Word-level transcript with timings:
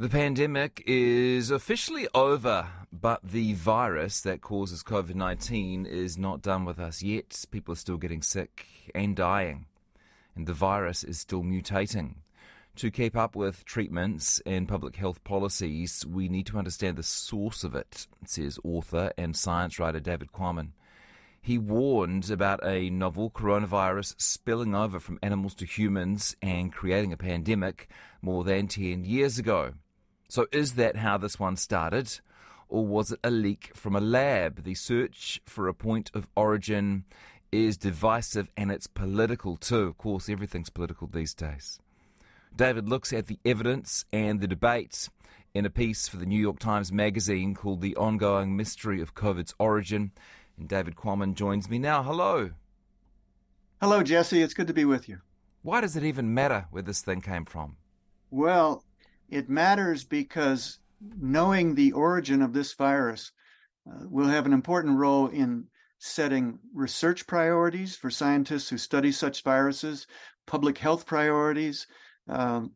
The 0.00 0.08
pandemic 0.08 0.82
is 0.86 1.50
officially 1.50 2.08
over, 2.14 2.68
but 2.90 3.20
the 3.22 3.52
virus 3.52 4.22
that 4.22 4.40
causes 4.40 4.82
COVID 4.82 5.14
19 5.14 5.84
is 5.84 6.16
not 6.16 6.40
done 6.40 6.64
with 6.64 6.78
us 6.78 7.02
yet. 7.02 7.44
People 7.50 7.72
are 7.72 7.76
still 7.76 7.98
getting 7.98 8.22
sick 8.22 8.66
and 8.94 9.14
dying, 9.14 9.66
and 10.34 10.46
the 10.46 10.54
virus 10.54 11.04
is 11.04 11.20
still 11.20 11.42
mutating. 11.42 12.14
To 12.76 12.90
keep 12.90 13.14
up 13.14 13.36
with 13.36 13.66
treatments 13.66 14.40
and 14.46 14.66
public 14.66 14.96
health 14.96 15.22
policies, 15.22 16.06
we 16.06 16.30
need 16.30 16.46
to 16.46 16.56
understand 16.56 16.96
the 16.96 17.02
source 17.02 17.62
of 17.62 17.74
it, 17.74 18.06
says 18.24 18.58
author 18.64 19.12
and 19.18 19.36
science 19.36 19.78
writer 19.78 20.00
David 20.00 20.32
Quammen. 20.32 20.70
He 21.42 21.58
warned 21.58 22.30
about 22.30 22.66
a 22.66 22.88
novel 22.88 23.30
coronavirus 23.30 24.18
spilling 24.18 24.74
over 24.74 24.98
from 24.98 25.18
animals 25.22 25.54
to 25.56 25.66
humans 25.66 26.36
and 26.40 26.72
creating 26.72 27.12
a 27.12 27.18
pandemic 27.18 27.90
more 28.22 28.44
than 28.44 28.66
10 28.66 29.04
years 29.04 29.38
ago. 29.38 29.74
So, 30.30 30.46
is 30.52 30.74
that 30.74 30.96
how 30.96 31.18
this 31.18 31.38
one 31.38 31.56
started? 31.56 32.20
Or 32.68 32.86
was 32.86 33.10
it 33.10 33.18
a 33.24 33.30
leak 33.30 33.72
from 33.74 33.96
a 33.96 34.00
lab? 34.00 34.62
The 34.62 34.74
search 34.74 35.40
for 35.44 35.66
a 35.66 35.74
point 35.74 36.10
of 36.14 36.28
origin 36.36 37.04
is 37.50 37.76
divisive 37.76 38.48
and 38.56 38.70
it's 38.70 38.86
political 38.86 39.56
too. 39.56 39.88
Of 39.88 39.98
course, 39.98 40.28
everything's 40.28 40.70
political 40.70 41.08
these 41.08 41.34
days. 41.34 41.80
David 42.54 42.88
looks 42.88 43.12
at 43.12 43.26
the 43.26 43.40
evidence 43.44 44.04
and 44.12 44.40
the 44.40 44.46
debate 44.46 45.08
in 45.52 45.66
a 45.66 45.70
piece 45.70 46.06
for 46.06 46.16
the 46.16 46.26
New 46.26 46.40
York 46.40 46.60
Times 46.60 46.92
Magazine 46.92 47.54
called 47.54 47.80
The 47.80 47.96
Ongoing 47.96 48.56
Mystery 48.56 49.00
of 49.00 49.16
COVID's 49.16 49.54
Origin. 49.58 50.12
And 50.56 50.68
David 50.68 50.94
Quammen 50.94 51.34
joins 51.34 51.68
me 51.68 51.80
now. 51.80 52.04
Hello. 52.04 52.50
Hello, 53.80 54.02
Jesse. 54.04 54.42
It's 54.42 54.54
good 54.54 54.68
to 54.68 54.74
be 54.74 54.84
with 54.84 55.08
you. 55.08 55.22
Why 55.62 55.80
does 55.80 55.96
it 55.96 56.04
even 56.04 56.32
matter 56.32 56.66
where 56.70 56.82
this 56.82 57.02
thing 57.02 57.20
came 57.20 57.44
from? 57.44 57.76
Well, 58.30 58.84
it 59.30 59.48
matters 59.48 60.04
because 60.04 60.78
knowing 61.00 61.74
the 61.74 61.92
origin 61.92 62.42
of 62.42 62.52
this 62.52 62.74
virus 62.74 63.32
uh, 63.90 64.04
will 64.08 64.28
have 64.28 64.46
an 64.46 64.52
important 64.52 64.98
role 64.98 65.28
in 65.28 65.66
setting 65.98 66.58
research 66.74 67.26
priorities 67.26 67.94
for 67.96 68.10
scientists 68.10 68.68
who 68.68 68.78
study 68.78 69.12
such 69.12 69.42
viruses, 69.42 70.06
public 70.46 70.78
health 70.78 71.06
priorities, 71.06 71.86
um, 72.28 72.72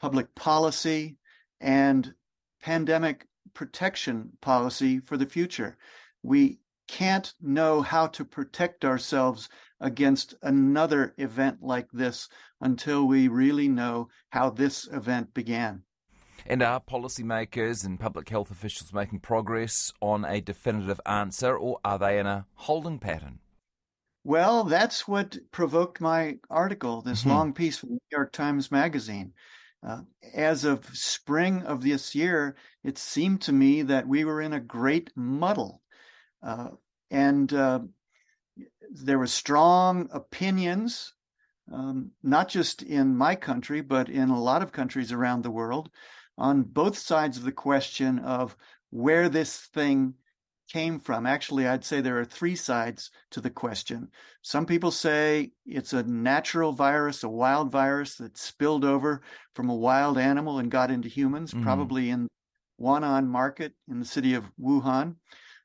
public 0.00 0.34
policy, 0.34 1.16
and 1.60 2.14
pandemic 2.62 3.26
protection 3.54 4.30
policy 4.40 5.00
for 5.00 5.16
the 5.16 5.26
future. 5.26 5.76
We 6.22 6.60
can't 6.86 7.32
know 7.40 7.82
how 7.82 8.06
to 8.08 8.24
protect 8.24 8.84
ourselves 8.84 9.48
against 9.80 10.34
another 10.42 11.14
event 11.18 11.62
like 11.62 11.90
this 11.92 12.28
until 12.60 13.06
we 13.06 13.28
really 13.28 13.68
know 13.68 14.08
how 14.30 14.50
this 14.50 14.86
event 14.88 15.32
began. 15.34 15.82
And 16.50 16.62
are 16.62 16.80
policymakers 16.80 17.84
and 17.84 18.00
public 18.00 18.30
health 18.30 18.50
officials 18.50 18.94
making 18.94 19.20
progress 19.20 19.92
on 20.00 20.24
a 20.24 20.40
definitive 20.40 20.98
answer, 21.04 21.54
or 21.54 21.78
are 21.84 21.98
they 21.98 22.18
in 22.18 22.26
a 22.26 22.46
holding 22.54 22.98
pattern? 22.98 23.40
Well, 24.24 24.64
that's 24.64 25.06
what 25.06 25.36
provoked 25.52 26.00
my 26.00 26.38
article, 26.48 27.02
this 27.02 27.20
mm-hmm. 27.20 27.28
long 27.28 27.52
piece 27.52 27.76
from 27.76 27.90
the 27.90 27.94
New 27.96 28.16
York 28.16 28.32
Times 28.32 28.70
Magazine. 28.70 29.34
Uh, 29.86 30.00
as 30.34 30.64
of 30.64 30.86
spring 30.86 31.64
of 31.64 31.82
this 31.82 32.14
year, 32.14 32.56
it 32.82 32.96
seemed 32.96 33.42
to 33.42 33.52
me 33.52 33.82
that 33.82 34.08
we 34.08 34.24
were 34.24 34.40
in 34.40 34.54
a 34.54 34.60
great 34.60 35.10
muddle. 35.14 35.82
Uh, 36.42 36.68
and 37.10 37.52
uh, 37.52 37.80
there 38.90 39.18
were 39.18 39.26
strong 39.26 40.08
opinions, 40.12 41.12
um, 41.70 42.12
not 42.22 42.48
just 42.48 42.82
in 42.82 43.14
my 43.18 43.36
country, 43.36 43.82
but 43.82 44.08
in 44.08 44.30
a 44.30 44.40
lot 44.40 44.62
of 44.62 44.72
countries 44.72 45.12
around 45.12 45.42
the 45.42 45.50
world, 45.50 45.90
on 46.38 46.62
both 46.62 46.96
sides 46.96 47.36
of 47.36 47.44
the 47.44 47.52
question 47.52 48.20
of 48.20 48.56
where 48.90 49.28
this 49.28 49.58
thing 49.58 50.14
came 50.72 51.00
from. 51.00 51.26
Actually, 51.26 51.66
I'd 51.66 51.84
say 51.84 52.00
there 52.00 52.18
are 52.20 52.24
three 52.24 52.54
sides 52.54 53.10
to 53.32 53.40
the 53.40 53.50
question. 53.50 54.08
Some 54.42 54.66
people 54.66 54.90
say 54.90 55.52
it's 55.66 55.92
a 55.92 56.02
natural 56.04 56.72
virus, 56.72 57.24
a 57.24 57.28
wild 57.28 57.72
virus 57.72 58.16
that 58.16 58.38
spilled 58.38 58.84
over 58.84 59.22
from 59.54 59.68
a 59.68 59.74
wild 59.74 60.18
animal 60.18 60.58
and 60.58 60.70
got 60.70 60.90
into 60.90 61.08
humans, 61.08 61.52
mm-hmm. 61.52 61.64
probably 61.64 62.10
in 62.10 62.28
Huanan 62.80 63.26
market 63.26 63.72
in 63.90 63.98
the 63.98 64.04
city 64.04 64.34
of 64.34 64.44
Wuhan. 64.60 65.16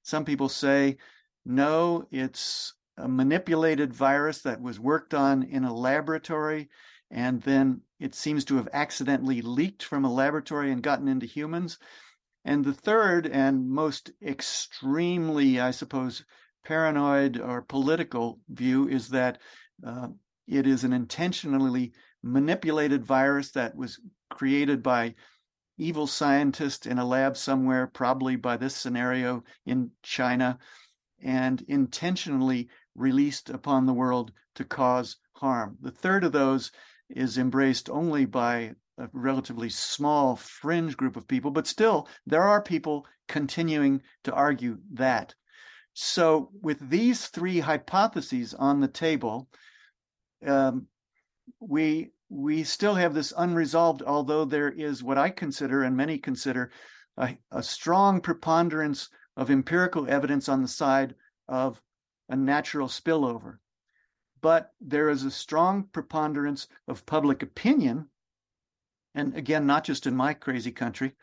Some 0.02 0.26
people 0.26 0.50
say 0.50 0.98
no, 1.46 2.08
it's 2.12 2.74
a 2.98 3.08
manipulated 3.08 3.94
virus 3.94 4.42
that 4.42 4.62
was 4.62 4.80
worked 4.80 5.14
on 5.14 5.44
in 5.44 5.66
a 5.66 5.74
laboratory 5.74 6.70
and 7.14 7.44
then 7.44 7.80
it 8.00 8.16
seems 8.16 8.44
to 8.44 8.56
have 8.56 8.68
accidentally 8.74 9.42
leaked 9.44 9.84
from 9.84 10.04
a 10.04 10.12
laboratory 10.12 10.72
and 10.72 10.82
gotten 10.82 11.08
into 11.08 11.28
humans. 11.28 11.78
And 12.44 12.66
the 12.66 12.74
third 12.74 13.28
and 13.28 13.70
most 13.70 14.12
extremely, 14.22 15.60
I 15.60 15.70
suppose, 15.72 16.26
paranoid 16.66 17.40
or 17.40 17.62
political 17.62 18.40
view 18.50 18.88
is 18.90 19.10
that 19.10 19.38
uh, 19.86 20.08
it 20.48 20.66
is 20.66 20.84
an 20.84 20.92
intentionally 20.92 21.94
manipulated 22.24 23.06
virus 23.06 23.52
that 23.52 23.76
was 23.76 24.02
created 24.32 24.82
by 24.82 25.14
evil 25.78 26.08
scientists 26.08 26.88
in 26.88 26.98
a 26.98 27.06
lab 27.06 27.38
somewhere, 27.38 27.86
probably 27.86 28.36
by 28.36 28.58
this 28.58 28.76
scenario 28.76 29.44
in 29.68 29.92
China, 30.02 30.58
and 31.22 31.64
intentionally 31.68 32.70
released 32.96 33.52
upon 33.52 33.86
the 33.86 33.94
world 33.94 34.32
to 34.56 34.64
cause 34.64 35.18
harm. 35.34 35.78
The 35.80 35.92
third 35.92 36.24
of 36.24 36.32
those 36.32 36.72
is 37.10 37.38
embraced 37.38 37.90
only 37.90 38.26
by 38.26 38.76
a 38.98 39.10
relatively 39.14 39.70
small 39.70 40.36
fringe 40.36 40.96
group 40.96 41.16
of 41.16 41.28
people, 41.28 41.52
but 41.52 41.68
still 41.68 42.08
there 42.26 42.44
are 42.44 42.62
people 42.62 43.06
continuing 43.28 44.02
to 44.24 44.34
argue 44.34 44.78
that. 44.94 45.34
So, 45.94 46.50
with 46.62 46.90
these 46.90 47.28
three 47.28 47.60
hypotheses 47.60 48.54
on 48.54 48.80
the 48.80 48.88
table, 48.88 49.48
um, 50.46 50.88
we 51.60 52.12
we 52.30 52.64
still 52.64 52.96
have 52.96 53.14
this 53.14 53.34
unresolved, 53.38 54.02
although 54.02 54.46
there 54.46 54.72
is 54.72 55.04
what 55.04 55.20
I 55.20 55.30
consider 55.30 55.84
and 55.84 55.96
many 55.96 56.18
consider 56.18 56.72
a, 57.18 57.38
a 57.52 57.62
strong 57.62 58.22
preponderance 58.22 59.10
of 59.38 59.52
empirical 59.52 60.10
evidence 60.10 60.50
on 60.50 60.62
the 60.62 60.68
side 60.68 61.14
of 61.48 61.80
a 62.30 62.36
natural 62.36 62.88
spillover 62.88 63.58
but 64.44 64.74
there 64.82 65.08
is 65.10 65.24
a 65.24 65.32
strong 65.32 65.86
preponderance 65.86 66.68
of 66.86 67.06
public 67.06 67.42
opinion, 67.42 68.10
and 69.16 69.34
again, 69.38 69.66
not 69.66 69.86
just 69.86 70.06
in 70.06 70.18
my 70.18 70.34
crazy 70.34 70.72
country, 70.72 71.14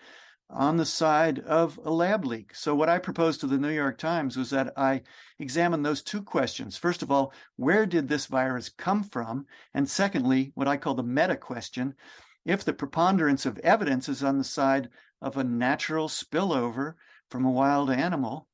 on 0.48 0.78
the 0.78 0.86
side 0.86 1.38
of 1.40 1.78
a 1.84 1.90
lab 1.90 2.24
leak. 2.24 2.54
So, 2.54 2.74
what 2.74 2.88
I 2.88 2.98
proposed 2.98 3.40
to 3.40 3.46
the 3.46 3.58
New 3.58 3.68
York 3.68 3.98
Times 3.98 4.38
was 4.38 4.48
that 4.50 4.72
I 4.74 5.02
examine 5.38 5.82
those 5.82 6.00
two 6.00 6.22
questions. 6.22 6.78
First 6.78 7.02
of 7.02 7.10
all, 7.10 7.34
where 7.56 7.84
did 7.84 8.08
this 8.08 8.24
virus 8.24 8.70
come 8.70 9.02
from? 9.02 9.44
And 9.74 9.86
secondly, 9.86 10.52
what 10.54 10.66
I 10.66 10.78
call 10.78 10.94
the 10.94 11.02
meta 11.02 11.36
question 11.36 11.94
if 12.46 12.64
the 12.64 12.72
preponderance 12.72 13.44
of 13.44 13.58
evidence 13.58 14.08
is 14.08 14.24
on 14.24 14.38
the 14.38 14.44
side 14.44 14.88
of 15.20 15.36
a 15.36 15.44
natural 15.44 16.08
spillover 16.08 16.94
from 17.28 17.44
a 17.44 17.50
wild 17.50 17.90
animal, 17.90 18.48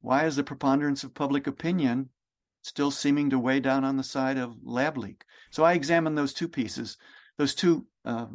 why 0.00 0.24
is 0.24 0.36
the 0.36 0.42
preponderance 0.42 1.04
of 1.04 1.12
public 1.12 1.46
opinion 1.46 2.08
still 2.62 2.90
seeming 2.90 3.30
to 3.30 3.38
weigh 3.38 3.60
down 3.60 3.84
on 3.84 3.96
the 3.96 4.04
side 4.04 4.38
of 4.38 4.56
lab 4.62 4.96
leak. 4.96 5.24
So 5.50 5.64
I 5.64 5.74
examined 5.74 6.16
those 6.16 6.32
two 6.32 6.48
pieces, 6.48 6.96
those 7.36 7.54
two 7.54 7.86
uh, 8.04 8.26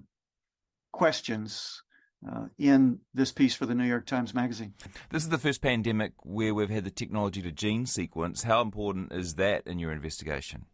questions 0.91 1.81
uh, 2.27 2.45
in 2.57 2.99
this 3.13 3.31
piece 3.31 3.55
for 3.55 3.65
the 3.65 3.75
New 3.75 3.85
York 3.85 4.05
Times 4.05 4.33
Magazine. 4.33 4.73
This 5.09 5.23
is 5.23 5.29
the 5.29 5.37
first 5.37 5.61
pandemic 5.61 6.13
where 6.23 6.53
we've 6.53 6.69
had 6.69 6.83
the 6.83 6.91
technology 6.91 7.41
to 7.41 7.51
gene 7.51 7.85
sequence. 7.85 8.43
How 8.43 8.61
important 8.61 9.11
is 9.11 9.35
that 9.35 9.65
in 9.65 9.79
your 9.79 9.91
investigation? 9.91 10.65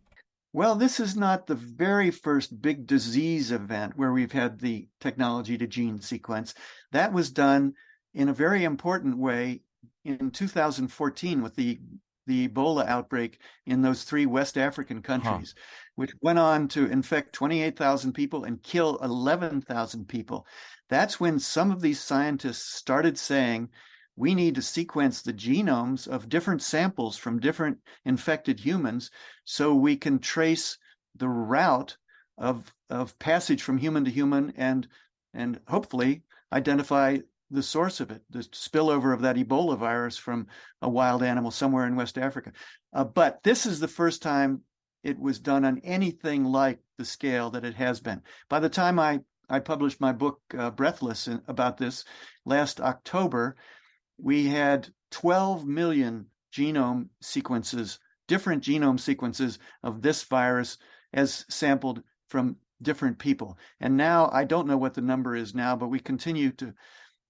Well, 0.54 0.76
this 0.76 1.00
is 1.00 1.16
not 1.16 1.48
the 1.48 1.56
very 1.56 2.12
first 2.12 2.62
big 2.62 2.86
disease 2.86 3.52
event 3.52 3.98
where 3.98 4.12
we've 4.14 4.32
had 4.32 4.60
the 4.60 4.88
technology 5.00 5.58
to 5.58 5.66
gene 5.66 6.00
sequence. 6.00 6.54
That 6.92 7.12
was 7.12 7.32
done 7.32 7.74
in 8.14 8.30
a 8.30 8.34
very 8.34 8.64
important 8.64 9.18
way 9.18 9.62
in 10.06 10.30
2014 10.30 11.42
with 11.42 11.56
the 11.56 11.80
the 12.26 12.48
Ebola 12.48 12.88
outbreak 12.88 13.40
in 13.66 13.82
those 13.82 14.04
three 14.04 14.26
West 14.26 14.58
African 14.58 15.02
countries, 15.02 15.54
huh. 15.58 15.62
which 15.96 16.14
went 16.22 16.40
on 16.40 16.68
to 16.70 16.88
infect 16.88 17.34
28,000 17.34 18.14
people 18.14 18.44
and 18.44 18.64
kill 18.64 18.98
11,000 18.98 20.08
people. 20.08 20.48
That's 20.90 21.20
when 21.20 21.40
some 21.40 21.72
of 21.72 21.82
these 21.82 22.00
scientists 22.00 22.76
started 22.76 23.18
saying, 23.18 23.70
we 24.16 24.36
need 24.36 24.56
to 24.56 24.62
sequence 24.62 25.22
the 25.22 25.34
genomes 25.34 26.08
of 26.08 26.30
different 26.30 26.62
samples 26.62 27.18
from 27.18 27.40
different 27.40 27.80
infected 28.06 28.60
humans 28.60 29.10
so 29.44 29.74
we 29.74 29.98
can 29.98 30.20
trace 30.20 30.78
the 31.16 31.28
route 31.28 31.98
of, 32.38 32.72
of 32.90 33.18
passage 33.20 33.64
from 33.64 33.78
human 33.78 34.06
to 34.06 34.12
human 34.12 34.54
and, 34.56 34.88
and 35.34 35.60
hopefully 35.68 36.22
identify 36.52 37.18
the 37.54 37.64
source 37.64 38.00
of 38.00 38.12
it, 38.12 38.22
the 38.30 38.40
spillover 38.40 39.14
of 39.14 39.22
that 39.22 39.36
Ebola 39.36 39.78
virus 39.78 40.18
from 40.18 40.48
a 40.82 40.90
wild 40.90 41.24
animal 41.24 41.52
somewhere 41.52 41.86
in 41.88 41.96
West 41.96 42.18
Africa. 42.18 42.52
Uh, 42.92 43.04
but 43.04 43.42
this 43.44 43.66
is 43.66 43.80
the 43.80 43.88
first 43.88 44.22
time 44.22 44.62
it 45.04 45.20
was 45.20 45.40
done 45.40 45.66
on 45.66 45.80
anything 45.84 46.44
like 46.44 46.80
the 46.98 47.06
scale 47.06 47.50
that 47.52 47.66
it 47.66 47.76
has 47.76 48.00
been. 48.00 48.22
By 48.50 48.60
the 48.60 48.70
time 48.70 49.00
I 49.00 49.20
I 49.50 49.60
published 49.60 50.02
my 50.02 50.14
book 50.14 50.40
uh, 50.58 50.72
Breathless 50.72 51.28
about 51.48 51.78
this 51.78 52.06
last 52.46 52.80
October. 52.80 53.56
We 54.18 54.48
had 54.48 54.88
12 55.12 55.68
million 55.68 56.28
genome 56.52 57.10
sequences, 57.22 58.00
different 58.28 58.64
genome 58.64 59.00
sequences 59.00 59.60
of 59.84 60.02
this 60.02 60.24
virus 60.24 60.78
as 61.14 61.46
sampled 61.50 62.04
from 62.30 62.56
different 62.82 63.20
people. 63.20 63.58
And 63.80 63.98
now 63.98 64.30
I 64.32 64.44
don't 64.44 64.68
know 64.68 64.78
what 64.78 64.94
the 64.94 65.02
number 65.02 65.36
is 65.36 65.54
now, 65.54 65.76
but 65.76 65.90
we 65.90 66.00
continue 66.00 66.52
to 66.54 66.74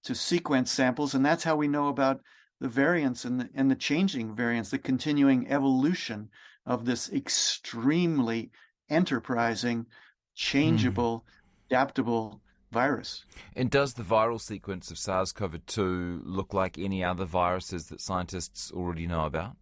to 0.04 0.14
sequence 0.14 0.70
samples, 0.70 1.14
and 1.14 1.24
that's 1.24 1.44
how 1.44 1.56
we 1.56 1.68
know 1.68 1.88
about 1.88 2.20
the 2.60 2.68
variants 2.68 3.24
and 3.24 3.40
the, 3.40 3.50
and 3.54 3.70
the 3.70 3.76
changing 3.76 4.34
variants, 4.34 4.70
the 4.70 4.78
continuing 4.78 5.48
evolution 5.48 6.28
of 6.66 6.84
this 6.84 7.12
extremely 7.12 8.50
enterprising, 8.88 9.86
changeable, 10.34 11.24
mm. 11.26 11.66
adaptable 11.66 12.40
virus. 12.70 13.24
And 13.56 13.70
does 13.70 13.94
the 13.94 14.02
viral 14.02 14.40
sequence 14.40 14.90
of 14.90 14.98
SARS 14.98 15.32
CoV 15.32 15.64
2 15.66 16.22
look 16.24 16.52
like 16.52 16.78
any 16.78 17.04
other 17.04 17.24
viruses 17.24 17.88
that 17.88 18.00
scientists 18.00 18.72
already 18.72 19.06
know 19.06 19.24
about? 19.24 19.56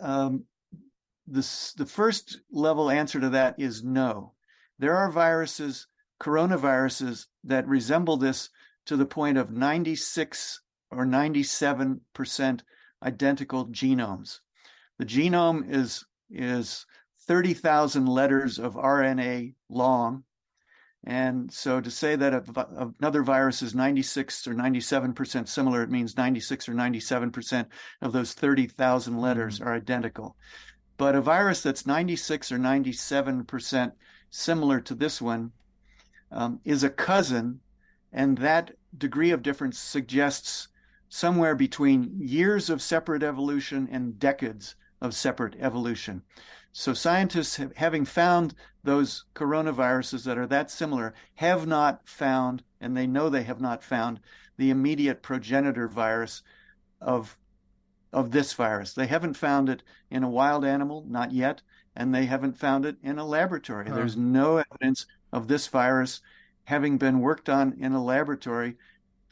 Um, 0.00 0.44
this, 1.26 1.72
the 1.72 1.86
first 1.86 2.40
level 2.52 2.90
answer 2.90 3.20
to 3.20 3.30
that 3.30 3.54
is 3.58 3.82
no. 3.82 4.32
There 4.78 4.96
are 4.96 5.10
viruses, 5.10 5.86
coronaviruses, 6.20 7.26
that 7.44 7.66
resemble 7.66 8.16
this 8.16 8.50
to 8.88 8.96
the 8.96 9.06
point 9.06 9.38
of 9.38 9.50
96 9.50 10.60
or 10.90 11.04
97% 11.04 12.60
identical 13.02 13.66
genomes. 13.66 14.40
The 14.98 15.04
genome 15.04 15.70
is, 15.70 16.04
is 16.30 16.86
30,000 17.26 18.06
letters 18.06 18.58
of 18.58 18.74
RNA 18.74 19.54
long. 19.68 20.24
And 21.04 21.52
so 21.52 21.82
to 21.82 21.90
say 21.90 22.16
that 22.16 22.32
a, 22.32 22.94
another 22.98 23.22
virus 23.22 23.60
is 23.60 23.74
96 23.74 24.46
or 24.46 24.54
97% 24.54 25.46
similar, 25.46 25.82
it 25.82 25.90
means 25.90 26.16
96 26.16 26.68
or 26.68 26.72
97% 26.72 27.66
of 28.00 28.12
those 28.12 28.32
30,000 28.32 29.18
letters 29.18 29.58
mm-hmm. 29.58 29.68
are 29.68 29.74
identical. 29.74 30.34
But 30.96 31.14
a 31.14 31.20
virus 31.20 31.62
that's 31.62 31.86
96 31.86 32.50
or 32.52 32.58
97% 32.58 33.92
similar 34.30 34.80
to 34.80 34.94
this 34.94 35.20
one 35.20 35.52
um, 36.32 36.60
is 36.64 36.84
a 36.84 36.90
cousin, 36.90 37.60
and 38.12 38.36
that 38.38 38.72
degree 38.96 39.30
of 39.30 39.42
difference 39.42 39.78
suggests 39.78 40.68
somewhere 41.08 41.54
between 41.54 42.12
years 42.18 42.70
of 42.70 42.82
separate 42.82 43.22
evolution 43.22 43.88
and 43.90 44.18
decades 44.18 44.74
of 45.00 45.14
separate 45.14 45.56
evolution. 45.58 46.22
So 46.72 46.92
scientists, 46.92 47.56
have, 47.56 47.76
having 47.76 48.04
found 48.04 48.54
those 48.84 49.24
coronaviruses 49.34 50.24
that 50.24 50.38
are 50.38 50.46
that 50.46 50.70
similar, 50.70 51.14
have 51.36 51.66
not 51.66 52.08
found, 52.08 52.62
and 52.80 52.96
they 52.96 53.06
know 53.06 53.28
they 53.28 53.42
have 53.42 53.60
not 53.60 53.82
found, 53.82 54.20
the 54.56 54.70
immediate 54.70 55.22
progenitor 55.22 55.88
virus 55.88 56.42
of 57.00 57.38
of 58.12 58.30
this 58.30 58.54
virus. 58.54 58.94
They 58.94 59.06
haven't 59.06 59.34
found 59.34 59.68
it 59.68 59.82
in 60.10 60.22
a 60.22 60.30
wild 60.30 60.64
animal, 60.64 61.04
not 61.06 61.30
yet, 61.32 61.60
and 61.94 62.14
they 62.14 62.24
haven't 62.24 62.56
found 62.56 62.86
it 62.86 62.96
in 63.02 63.18
a 63.18 63.26
laboratory. 63.26 63.88
Huh. 63.88 63.96
There's 63.96 64.16
no 64.16 64.56
evidence 64.58 65.06
of 65.32 65.48
this 65.48 65.66
virus 65.66 66.22
having 66.68 66.98
been 66.98 67.20
worked 67.20 67.48
on 67.48 67.74
in 67.80 67.92
a 67.92 68.04
laboratory 68.04 68.76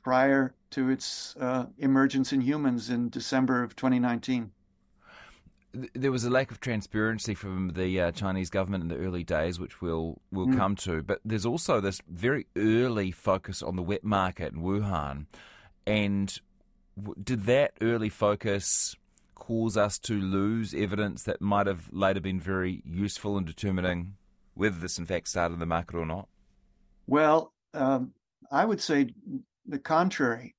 prior 0.03 0.55
to 0.71 0.88
its 0.88 1.37
uh, 1.38 1.67
emergence 1.77 2.33
in 2.33 2.41
humans 2.41 2.88
in 2.88 3.11
December 3.11 3.62
of 3.62 3.77
2019 3.77 4.50
there 5.94 6.11
was 6.11 6.25
a 6.25 6.31
lack 6.31 6.50
of 6.50 6.59
transparency 6.59 7.35
from 7.35 7.75
the 7.75 8.00
uh, 8.00 8.11
Chinese 8.11 8.49
government 8.49 8.83
in 8.83 8.88
the 8.88 8.97
early 8.97 9.23
days, 9.23 9.61
which 9.61 9.83
we'll 9.83 10.19
we'll 10.33 10.47
mm. 10.47 10.56
come 10.56 10.75
to. 10.75 11.03
But 11.03 11.21
there's 11.23 11.44
also 11.44 11.83
this 11.83 12.00
very 12.09 12.47
early 12.56 13.11
focus 13.11 13.62
on 13.62 13.77
the 13.77 13.83
wet 13.83 14.03
market 14.03 14.55
in 14.55 14.62
Wuhan, 14.62 15.27
and 15.87 16.35
w- 16.97 17.23
did 17.23 17.44
that 17.44 17.73
early 17.83 18.09
focus 18.09 18.97
cause 19.35 19.77
us 19.77 19.99
to 19.99 20.15
lose 20.15 20.73
evidence 20.73 21.25
that 21.25 21.43
might 21.43 21.67
have 21.67 21.91
later 21.93 22.21
been 22.21 22.41
very 22.41 22.81
useful 22.87 23.37
in 23.37 23.44
determining 23.44 24.15
whether 24.55 24.79
this 24.79 24.99
in 24.99 25.05
fact 25.05 25.29
started 25.29 25.59
the 25.59 25.67
market 25.67 25.97
or 25.97 26.06
not? 26.06 26.27
Well, 27.06 27.53
um, 27.75 28.12
I 28.50 28.64
would 28.64 28.81
say 28.81 29.14
the 29.67 29.79
contrary. 29.79 30.55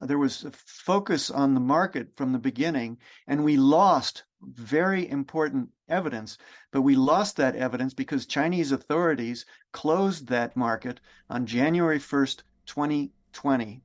There 0.00 0.18
was 0.18 0.44
a 0.44 0.50
focus 0.50 1.30
on 1.30 1.54
the 1.54 1.60
market 1.60 2.08
from 2.16 2.32
the 2.32 2.38
beginning, 2.38 2.98
and 3.26 3.42
we 3.42 3.56
lost 3.56 4.24
very 4.42 5.08
important 5.08 5.70
evidence, 5.88 6.36
but 6.70 6.82
we 6.82 6.94
lost 6.94 7.36
that 7.36 7.56
evidence 7.56 7.94
because 7.94 8.26
Chinese 8.26 8.72
authorities 8.72 9.46
closed 9.72 10.28
that 10.28 10.56
market 10.56 11.00
on 11.30 11.46
January 11.46 11.98
1st, 11.98 12.42
2020. 12.66 13.80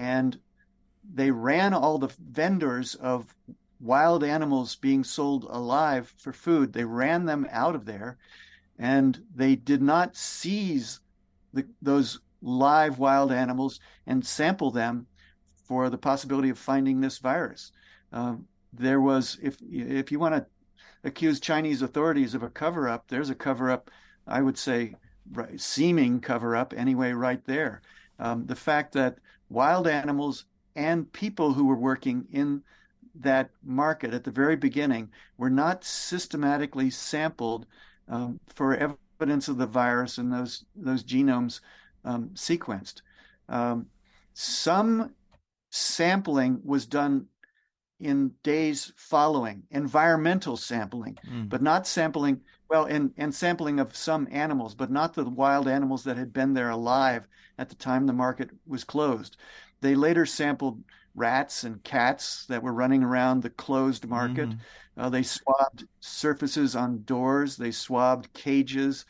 And 0.00 0.38
they 1.14 1.30
ran 1.30 1.72
all 1.72 1.98
the 1.98 2.12
vendors 2.18 2.96
of 2.96 3.32
wild 3.80 4.24
animals 4.24 4.74
being 4.74 5.04
sold 5.04 5.44
alive 5.44 6.12
for 6.18 6.32
food, 6.32 6.72
they 6.72 6.84
ran 6.84 7.26
them 7.26 7.46
out 7.50 7.76
of 7.76 7.84
there 7.84 8.18
and 8.78 9.20
they 9.34 9.56
did 9.56 9.82
not 9.82 10.16
seize 10.16 11.00
the, 11.52 11.66
those 11.82 12.20
live 12.42 12.98
wild 12.98 13.32
animals 13.32 13.80
and 14.06 14.24
sample 14.24 14.70
them 14.70 15.06
for 15.64 15.90
the 15.90 15.98
possibility 15.98 16.50
of 16.50 16.58
finding 16.58 17.00
this 17.00 17.18
virus. 17.18 17.72
Um, 18.12 18.46
there 18.72 19.00
was, 19.00 19.38
if 19.42 19.56
if 19.62 20.12
you 20.12 20.18
want 20.18 20.34
to 20.34 20.46
accuse 21.04 21.40
Chinese 21.40 21.82
authorities 21.82 22.34
of 22.34 22.42
a 22.42 22.50
cover 22.50 22.88
up, 22.88 23.08
there's 23.08 23.30
a 23.30 23.34
cover 23.34 23.70
up. 23.70 23.90
I 24.26 24.42
would 24.42 24.58
say, 24.58 24.94
right, 25.32 25.60
seeming 25.60 26.20
cover 26.20 26.54
up 26.54 26.74
anyway, 26.76 27.12
right 27.12 27.44
there. 27.44 27.82
Um, 28.18 28.46
the 28.46 28.56
fact 28.56 28.92
that 28.92 29.18
wild 29.48 29.86
animals 29.86 30.44
and 30.76 31.10
people 31.12 31.54
who 31.54 31.64
were 31.64 31.76
working 31.78 32.26
in 32.30 32.62
that 33.20 33.50
market 33.64 34.14
at 34.14 34.24
the 34.24 34.30
very 34.30 34.56
beginning 34.56 35.10
were 35.36 35.50
not 35.50 35.84
systematically 35.84 36.90
sampled 36.90 37.66
um, 38.08 38.38
for 38.54 38.96
evidence 39.18 39.48
of 39.48 39.58
the 39.58 39.66
virus 39.66 40.18
and 40.18 40.32
those 40.32 40.64
those 40.76 41.02
genomes 41.02 41.60
um, 42.04 42.30
sequenced. 42.34 43.02
Um, 43.48 43.86
some 44.34 45.14
sampling 45.70 46.60
was 46.64 46.86
done 46.86 47.26
in 48.00 48.32
days 48.44 48.92
following 48.96 49.64
environmental 49.72 50.56
sampling 50.56 51.18
mm. 51.28 51.48
but 51.48 51.60
not 51.60 51.86
sampling 51.86 52.40
well 52.70 52.84
and, 52.84 53.12
and 53.18 53.34
sampling 53.34 53.80
of 53.80 53.94
some 53.94 54.28
animals 54.30 54.74
but 54.74 54.90
not 54.90 55.14
the 55.14 55.28
wild 55.28 55.66
animals 55.66 56.04
that 56.04 56.16
had 56.16 56.32
been 56.32 56.54
there 56.54 56.70
alive 56.70 57.26
at 57.58 57.68
the 57.68 57.74
time 57.74 58.06
the 58.06 58.12
market 58.12 58.50
was 58.66 58.84
closed 58.84 59.36
they 59.80 59.96
later 59.96 60.24
sampled 60.24 60.80
rats 61.18 61.64
and 61.64 61.82
cats 61.84 62.46
that 62.46 62.62
were 62.62 62.72
running 62.72 63.02
around 63.02 63.42
the 63.42 63.50
closed 63.50 64.06
market 64.06 64.48
mm. 64.48 64.58
uh, 64.96 65.08
they 65.08 65.22
swabbed 65.22 65.86
surfaces 66.00 66.76
on 66.76 67.02
doors 67.04 67.56
they 67.56 67.70
swabbed 67.70 68.32
cages 68.32 69.04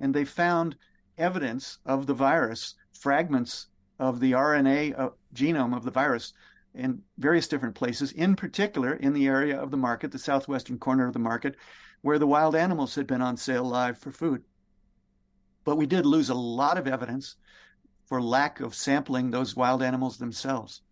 and 0.00 0.14
they 0.14 0.24
found 0.24 0.76
evidence 1.18 1.78
of 1.86 2.06
the 2.06 2.14
virus 2.14 2.74
fragments 2.98 3.68
of 3.98 4.20
the 4.20 4.32
RNA 4.32 4.98
uh, 4.98 5.10
genome 5.34 5.76
of 5.76 5.84
the 5.84 5.90
virus 5.90 6.32
in 6.74 7.02
various 7.18 7.46
different 7.46 7.74
places, 7.74 8.12
in 8.12 8.34
particular 8.34 8.94
in 8.94 9.12
the 9.12 9.26
area 9.26 9.58
of 9.60 9.70
the 9.70 9.76
market, 9.76 10.10
the 10.10 10.18
southwestern 10.18 10.78
corner 10.78 11.06
of 11.06 11.12
the 11.12 11.18
market, 11.18 11.56
where 12.02 12.18
the 12.18 12.26
wild 12.26 12.56
animals 12.56 12.94
had 12.94 13.06
been 13.06 13.22
on 13.22 13.36
sale 13.36 13.64
live 13.64 13.96
for 13.98 14.10
food. 14.10 14.42
But 15.64 15.76
we 15.76 15.86
did 15.86 16.04
lose 16.04 16.30
a 16.30 16.34
lot 16.34 16.76
of 16.76 16.86
evidence 16.86 17.36
for 18.06 18.20
lack 18.20 18.60
of 18.60 18.74
sampling 18.74 19.30
those 19.30 19.56
wild 19.56 19.82
animals 19.82 20.18
themselves. 20.18 20.82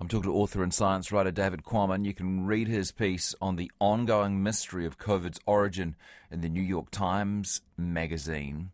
I'm 0.00 0.08
talking 0.08 0.30
to 0.30 0.36
author 0.36 0.62
and 0.62 0.72
science 0.72 1.12
writer 1.12 1.30
David 1.30 1.62
Quammen. 1.62 2.04
You 2.04 2.14
can 2.14 2.46
read 2.46 2.68
his 2.68 2.92
piece 2.92 3.34
on 3.40 3.56
the 3.56 3.70
ongoing 3.80 4.42
mystery 4.42 4.86
of 4.86 4.98
COVID's 4.98 5.40
origin 5.46 5.96
in 6.30 6.40
the 6.40 6.48
New 6.48 6.62
York 6.62 6.90
Times 6.90 7.60
magazine 7.76 8.70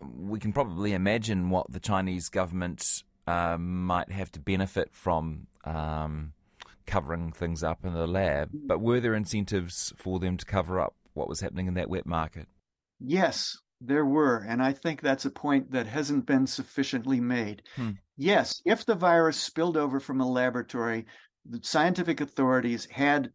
we 0.00 0.38
can 0.38 0.52
probably 0.52 0.92
imagine 0.92 1.50
what 1.50 1.70
the 1.70 1.80
Chinese 1.80 2.28
government 2.28 3.02
uh, 3.26 3.56
might 3.58 4.10
have 4.10 4.30
to 4.32 4.40
benefit 4.40 4.90
from 4.92 5.46
um, 5.64 6.32
covering 6.86 7.32
things 7.32 7.62
up 7.62 7.84
in 7.84 7.92
the 7.94 8.06
lab. 8.06 8.50
But 8.52 8.80
were 8.80 9.00
there 9.00 9.14
incentives 9.14 9.92
for 9.96 10.18
them 10.18 10.36
to 10.36 10.44
cover 10.44 10.80
up 10.80 10.94
what 11.14 11.28
was 11.28 11.40
happening 11.40 11.66
in 11.66 11.74
that 11.74 11.88
wet 11.88 12.06
market? 12.06 12.48
Yes, 13.00 13.58
there 13.80 14.04
were. 14.04 14.44
And 14.48 14.62
I 14.62 14.72
think 14.72 15.00
that's 15.00 15.24
a 15.24 15.30
point 15.30 15.70
that 15.72 15.86
hasn't 15.86 16.26
been 16.26 16.46
sufficiently 16.46 17.20
made. 17.20 17.62
Hmm. 17.76 17.90
Yes, 18.16 18.62
if 18.64 18.84
the 18.84 18.94
virus 18.94 19.36
spilled 19.36 19.76
over 19.76 20.00
from 20.00 20.20
a 20.20 20.30
laboratory, 20.30 21.06
the 21.48 21.60
scientific 21.62 22.20
authorities 22.20 22.86
had 22.90 23.30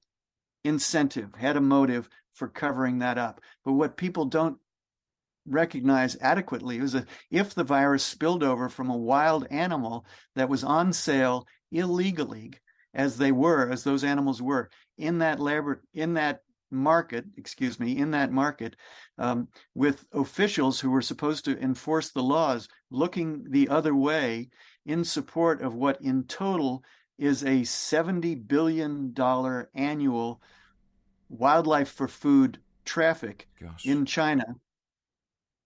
incentive, 0.64 1.30
had 1.38 1.58
a 1.58 1.62
motive 1.62 2.10
for 2.34 2.48
covering 2.48 3.00
that 3.00 3.18
up. 3.18 3.42
But 3.64 3.74
what 3.74 3.98
people 3.98 4.26
don't 4.26 4.58
recognize 5.48 6.18
adequately 6.22 6.80
was 6.80 6.94
that 6.94 7.08
if 7.30 7.54
the 7.54 7.64
virus 7.64 8.04
spilled 8.04 8.44
over 8.44 8.70
from 8.70 8.90
a 8.90 8.98
wild 8.98 9.48
animal 9.50 10.06
that 10.36 10.50
was 10.50 10.64
on 10.64 10.94
sale 10.94 11.48
illegally, 11.72 12.54
as 12.94 13.18
they 13.18 13.32
were, 13.32 13.70
as 13.70 13.84
those 13.84 14.04
animals 14.04 14.42
were, 14.42 14.70
in 14.98 15.20
that 15.20 15.40
lab 15.40 15.66
in 15.94 16.14
that 16.16 16.42
market, 16.72 17.26
excuse 17.38 17.80
me, 17.80 17.98
in 17.98 18.12
that 18.12 18.32
market, 18.32 18.76
um, 19.18 19.48
with 19.76 20.06
officials 20.14 20.80
who 20.80 20.90
were 20.90 21.02
supposed 21.02 21.46
to 21.46 21.60
enforce 21.60 22.10
the 22.10 22.24
laws 22.24 22.68
looking 22.90 23.46
the 23.50 23.70
other 23.70 23.96
way 23.96 24.50
in 24.86 25.04
support 25.04 25.62
of 25.62 25.76
what 25.76 26.02
in 26.02 26.24
total 26.24 26.84
is 27.18 27.44
a 27.44 27.62
$70 27.62 28.48
billion 28.48 29.14
annual 29.76 30.42
wildlife 31.30 31.90
for 31.90 32.08
food 32.08 32.60
traffic 32.84 33.48
Gosh. 33.62 33.86
in 33.86 34.06
China. 34.06 34.56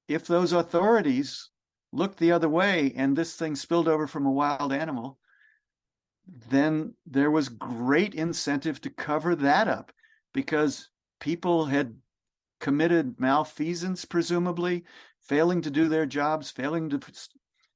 If 0.07 0.27
those 0.27 0.53
authorities 0.53 1.49
looked 1.91 2.19
the 2.19 2.31
other 2.31 2.49
way 2.49 2.93
and 2.95 3.15
this 3.15 3.35
thing 3.35 3.55
spilled 3.55 3.87
over 3.87 4.05
from 4.05 4.25
a 4.25 4.31
wild 4.31 4.73
animal, 4.73 5.17
then 6.49 6.93
there 7.05 7.31
was 7.31 7.49
great 7.49 8.15
incentive 8.15 8.81
to 8.81 8.89
cover 8.89 9.35
that 9.35 9.67
up 9.67 9.91
because 10.33 10.89
people 11.19 11.65
had 11.65 11.95
committed 12.59 13.19
malfeasance, 13.19 14.05
presumably, 14.05 14.83
failing 15.19 15.61
to 15.61 15.71
do 15.71 15.87
their 15.87 16.05
jobs, 16.05 16.51
failing 16.51 16.89
to 16.89 16.99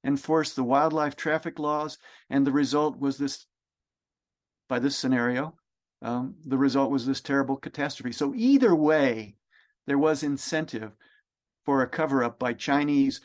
enforce 0.03 0.53
the 0.53 0.63
wildlife 0.63 1.15
traffic 1.15 1.60
laws. 1.60 1.98
And 2.29 2.46
the 2.46 2.51
result 2.51 3.00
was 3.00 3.17
this, 3.17 3.46
by 4.67 4.79
this 4.79 4.98
scenario, 4.98 5.55
um, 6.01 6.36
the 6.46 6.58
result 6.58 6.91
was 6.91 7.05
this 7.05 7.22
terrible 7.22 7.58
catastrophe. 7.58 8.13
So, 8.13 8.34
either 8.36 8.74
way, 8.74 9.36
there 9.86 9.98
was 9.98 10.24
incentive 10.24 10.91
for 11.65 11.81
a 11.81 11.88
cover 11.88 12.24
up 12.24 12.39
by 12.39 12.53
Chinese 12.53 13.22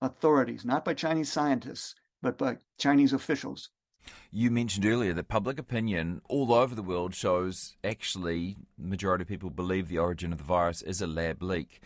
authorities, 0.00 0.64
not 0.64 0.84
by 0.84 0.94
Chinese 0.94 1.30
scientists, 1.30 1.94
but 2.22 2.38
by 2.38 2.56
Chinese 2.78 3.12
officials. 3.12 3.70
You 4.30 4.50
mentioned 4.50 4.86
earlier 4.86 5.12
that 5.12 5.28
public 5.28 5.58
opinion 5.58 6.20
all 6.28 6.52
over 6.52 6.74
the 6.74 6.82
world 6.82 7.14
shows 7.14 7.76
actually 7.84 8.56
majority 8.78 9.22
of 9.22 9.28
people 9.28 9.50
believe 9.50 9.88
the 9.88 9.98
origin 9.98 10.32
of 10.32 10.38
the 10.38 10.44
virus 10.44 10.82
is 10.82 11.00
a 11.00 11.06
lab 11.06 11.42
leak. 11.42 11.80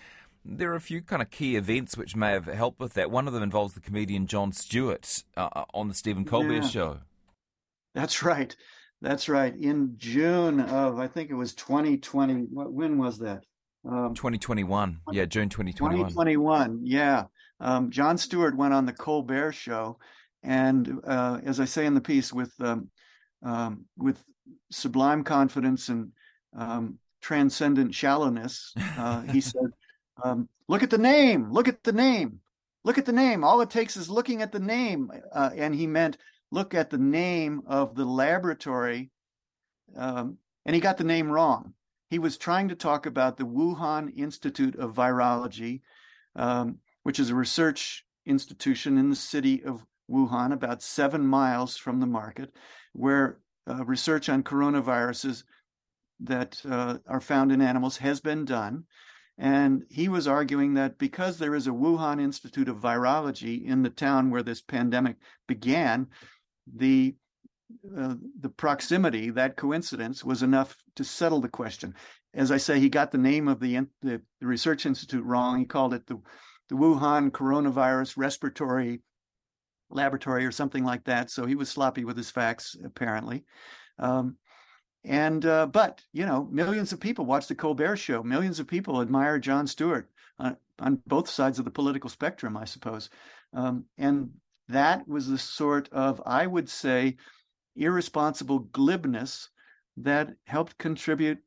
There 0.44 0.72
are 0.72 0.76
a 0.76 0.80
few 0.80 1.02
kind 1.02 1.20
of 1.20 1.30
key 1.30 1.56
events 1.56 1.96
which 1.96 2.16
may 2.16 2.32
have 2.32 2.46
helped 2.46 2.80
with 2.80 2.94
that. 2.94 3.10
One 3.10 3.26
of 3.26 3.34
them 3.34 3.42
involves 3.42 3.74
the 3.74 3.80
comedian 3.80 4.26
Jon 4.26 4.52
Stewart 4.52 5.24
uh, 5.36 5.48
uh 5.52 5.64
on 5.74 5.88
the 5.88 5.94
Stephen 5.94 6.24
Colbert 6.24 6.62
yeah. 6.62 6.68
show. 6.68 6.98
That's 7.94 8.22
right. 8.22 8.54
That's 9.00 9.28
right. 9.28 9.54
In 9.54 9.94
June 9.96 10.60
of, 10.60 10.98
I 10.98 11.06
think 11.06 11.30
it 11.30 11.34
was 11.34 11.54
2020. 11.54 12.34
What, 12.50 12.72
when 12.72 12.98
was 12.98 13.18
that? 13.18 13.44
Um, 13.88 14.14
2021. 14.14 15.00
Yeah, 15.12 15.24
June 15.24 15.48
2021. 15.48 16.10
2021. 16.10 16.80
Yeah. 16.82 17.24
Um, 17.60 17.90
Jon 17.90 18.18
Stewart 18.18 18.56
went 18.56 18.74
on 18.74 18.86
the 18.86 18.92
Colbert 18.92 19.52
show 19.52 19.98
and 20.42 21.00
uh, 21.04 21.40
as 21.44 21.60
I 21.60 21.64
say 21.64 21.86
in 21.86 21.94
the 21.94 22.00
piece, 22.00 22.32
with 22.32 22.52
um, 22.60 22.90
um, 23.42 23.84
with 23.96 24.22
sublime 24.70 25.24
confidence 25.24 25.88
and 25.88 26.12
um, 26.56 26.98
transcendent 27.20 27.94
shallowness, 27.94 28.72
uh, 28.96 29.22
he 29.22 29.40
said, 29.52 29.70
um, 30.22 30.48
"Look 30.68 30.82
at 30.82 30.90
the 30.90 30.98
name. 30.98 31.50
Look 31.52 31.68
at 31.68 31.82
the 31.82 31.92
name. 31.92 32.40
Look 32.84 32.98
at 32.98 33.06
the 33.06 33.12
name. 33.12 33.44
All 33.44 33.60
it 33.60 33.70
takes 33.70 33.96
is 33.96 34.08
looking 34.08 34.42
at 34.42 34.52
the 34.52 34.60
name." 34.60 35.10
Uh, 35.32 35.50
and 35.56 35.74
he 35.74 35.86
meant 35.86 36.18
look 36.50 36.74
at 36.74 36.90
the 36.90 36.98
name 36.98 37.62
of 37.66 37.94
the 37.94 38.04
laboratory, 38.04 39.10
um, 39.96 40.38
and 40.64 40.74
he 40.74 40.80
got 40.80 40.96
the 40.96 41.04
name 41.04 41.30
wrong. 41.30 41.74
He 42.10 42.18
was 42.18 42.38
trying 42.38 42.68
to 42.68 42.74
talk 42.74 43.04
about 43.06 43.36
the 43.36 43.44
Wuhan 43.44 44.16
Institute 44.16 44.76
of 44.76 44.94
Virology, 44.94 45.82
um, 46.36 46.78
which 47.02 47.20
is 47.20 47.30
a 47.30 47.34
research 47.34 48.04
institution 48.24 48.98
in 48.98 49.10
the 49.10 49.16
city 49.16 49.62
of 49.64 49.84
Wuhan, 50.10 50.52
about 50.52 50.82
seven 50.82 51.26
miles 51.26 51.76
from 51.76 52.00
the 52.00 52.06
market, 52.06 52.54
where 52.92 53.38
uh, 53.68 53.84
research 53.84 54.28
on 54.28 54.42
coronaviruses 54.42 55.44
that 56.20 56.60
uh, 56.68 56.98
are 57.06 57.20
found 57.20 57.52
in 57.52 57.60
animals 57.60 57.98
has 57.98 58.20
been 58.20 58.44
done. 58.44 58.84
And 59.36 59.84
he 59.88 60.08
was 60.08 60.26
arguing 60.26 60.74
that 60.74 60.98
because 60.98 61.38
there 61.38 61.54
is 61.54 61.68
a 61.68 61.72
Wuhan 61.72 62.20
Institute 62.20 62.68
of 62.68 62.80
Virology 62.80 63.64
in 63.64 63.82
the 63.82 63.90
town 63.90 64.30
where 64.30 64.42
this 64.42 64.60
pandemic 64.60 65.16
began, 65.46 66.08
the 66.66 67.14
uh, 67.96 68.14
the 68.40 68.48
proximity, 68.48 69.28
that 69.30 69.56
coincidence, 69.56 70.24
was 70.24 70.42
enough 70.42 70.74
to 70.96 71.04
settle 71.04 71.40
the 71.40 71.50
question. 71.50 71.94
As 72.32 72.50
I 72.50 72.56
say, 72.56 72.80
he 72.80 72.88
got 72.88 73.12
the 73.12 73.18
name 73.18 73.46
of 73.46 73.60
the, 73.60 73.76
the, 74.00 74.22
the 74.40 74.46
research 74.46 74.86
institute 74.86 75.22
wrong. 75.22 75.58
He 75.58 75.66
called 75.66 75.92
it 75.92 76.06
the, 76.06 76.18
the 76.70 76.76
Wuhan 76.76 77.30
Coronavirus 77.30 78.16
Respiratory 78.16 79.02
laboratory 79.90 80.44
or 80.44 80.52
something 80.52 80.84
like 80.84 81.04
that. 81.04 81.30
So 81.30 81.46
he 81.46 81.54
was 81.54 81.68
sloppy 81.68 82.04
with 82.04 82.16
his 82.16 82.30
facts, 82.30 82.76
apparently. 82.84 83.44
Um, 83.98 84.36
and 85.04 85.44
uh, 85.46 85.66
but 85.66 86.02
you 86.12 86.26
know, 86.26 86.48
millions 86.50 86.92
of 86.92 87.00
people 87.00 87.24
watch 87.24 87.46
the 87.46 87.54
Colbert 87.54 87.96
Show. 87.96 88.22
Millions 88.22 88.60
of 88.60 88.66
people 88.66 89.00
admire 89.00 89.38
Jon 89.38 89.66
Stewart 89.66 90.10
on, 90.38 90.56
on 90.78 91.00
both 91.06 91.28
sides 91.28 91.58
of 91.58 91.64
the 91.64 91.70
political 91.70 92.10
spectrum, 92.10 92.56
I 92.56 92.64
suppose. 92.64 93.10
Um, 93.54 93.84
and 93.96 94.30
that 94.68 95.08
was 95.08 95.28
the 95.28 95.38
sort 95.38 95.88
of, 95.92 96.20
I 96.26 96.46
would 96.46 96.68
say, 96.68 97.16
irresponsible 97.76 98.60
glibness 98.60 99.48
that 99.98 100.34
helped 100.44 100.78
contribute 100.78 101.38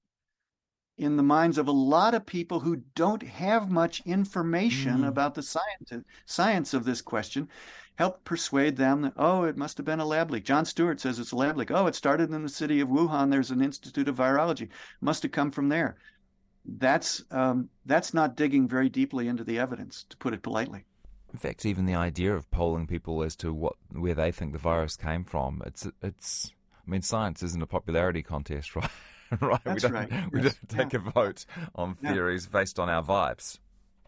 in 1.01 1.17
the 1.17 1.23
minds 1.23 1.57
of 1.57 1.67
a 1.67 1.71
lot 1.71 2.13
of 2.13 2.25
people 2.25 2.59
who 2.59 2.83
don't 2.95 3.23
have 3.23 3.71
much 3.71 4.01
information 4.05 4.99
mm. 4.99 5.07
about 5.07 5.33
the 5.33 5.41
science 5.41 5.91
science 6.25 6.73
of 6.73 6.85
this 6.85 7.01
question 7.01 7.49
help 7.95 8.23
persuade 8.23 8.77
them 8.77 9.01
that 9.01 9.13
oh 9.17 9.43
it 9.43 9.57
must 9.57 9.77
have 9.77 9.85
been 9.85 9.99
a 9.99 10.05
lab 10.05 10.31
leak. 10.31 10.43
Jon 10.43 10.63
Stewart 10.63 10.99
says 10.99 11.19
it's 11.19 11.31
a 11.31 11.35
lab 11.35 11.57
leak. 11.57 11.71
Oh 11.71 11.87
it 11.87 11.95
started 11.95 12.31
in 12.31 12.43
the 12.43 12.49
city 12.49 12.79
of 12.79 12.89
wuhan. 12.89 13.31
There's 13.31 13.51
an 13.51 13.61
institute 13.61 14.07
of 14.07 14.15
virology. 14.15 14.69
Must 15.01 15.23
have 15.23 15.31
come 15.31 15.51
from 15.51 15.69
there. 15.69 15.97
That's 16.65 17.23
um, 17.31 17.69
that's 17.85 18.13
not 18.13 18.35
digging 18.35 18.67
very 18.67 18.87
deeply 18.87 19.27
into 19.27 19.43
the 19.43 19.57
evidence 19.57 20.05
to 20.09 20.17
put 20.17 20.33
it 20.33 20.43
politely. 20.43 20.85
In 21.33 21.39
fact 21.39 21.65
even 21.65 21.85
the 21.85 21.95
idea 21.95 22.35
of 22.35 22.49
polling 22.51 22.85
people 22.85 23.23
as 23.23 23.35
to 23.37 23.53
what 23.53 23.73
where 23.91 24.13
they 24.13 24.31
think 24.31 24.53
the 24.53 24.59
virus 24.59 24.95
came 24.95 25.23
from 25.23 25.63
it's 25.65 25.87
it's 26.01 26.51
i 26.75 26.89
mean 26.91 27.01
science 27.01 27.41
isn't 27.41 27.63
a 27.63 27.67
popularity 27.67 28.21
contest 28.21 28.75
right 28.75 28.89
right? 29.41 29.59
That's 29.63 29.83
we 29.83 29.89
don't, 29.89 29.93
right. 29.93 30.31
We 30.31 30.41
yes. 30.41 30.55
don't 30.55 30.79
take 30.79 30.93
yeah. 30.93 31.07
a 31.07 31.11
vote 31.11 31.45
on 31.75 31.95
theories 31.95 32.45
based 32.47 32.79
on 32.79 32.89
our 32.89 33.03
vibes. 33.03 33.59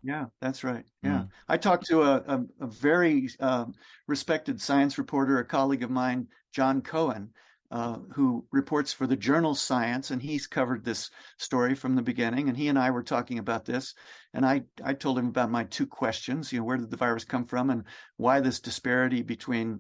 Yeah, 0.04 0.26
that's 0.42 0.64
right. 0.64 0.84
Yeah. 1.02 1.20
Mm. 1.20 1.30
I 1.48 1.58
talked 1.58 1.86
to 1.88 2.02
a, 2.02 2.16
a, 2.28 2.44
a 2.62 2.68
very 2.68 3.30
uh, 3.40 3.66
respected 4.08 4.60
science 4.60 4.98
reporter, 4.98 5.40
a 5.40 5.46
colleague 5.46 5.84
of 5.84 5.90
mine, 5.90 6.28
Jon 6.52 6.82
Cohen, 6.82 7.30
uh, 7.72 7.98
who 8.14 8.46
reports 8.52 8.92
for 8.92 9.08
the 9.08 9.16
journal 9.16 9.56
Science, 9.56 10.12
and 10.12 10.22
he's 10.22 10.46
covered 10.46 10.84
this 10.84 11.10
story 11.40 11.74
from 11.74 11.96
the 11.96 12.02
beginning. 12.02 12.50
And 12.50 12.58
he 12.58 12.68
and 12.68 12.78
I 12.78 12.92
were 12.92 13.02
talking 13.02 13.40
about 13.40 13.66
this, 13.66 13.96
and 14.34 14.46
I 14.46 14.64
I 14.84 14.94
told 14.94 15.18
him 15.18 15.28
about 15.28 15.50
my 15.50 15.64
two 15.64 15.88
questions. 15.88 16.52
You 16.52 16.60
know, 16.60 16.66
where 16.66 16.78
did 16.78 16.92
the 16.92 16.98
virus 16.98 17.24
come 17.24 17.46
from, 17.46 17.70
and 17.70 17.86
why 18.18 18.42
this 18.42 18.60
disparity 18.60 19.22
between 19.22 19.80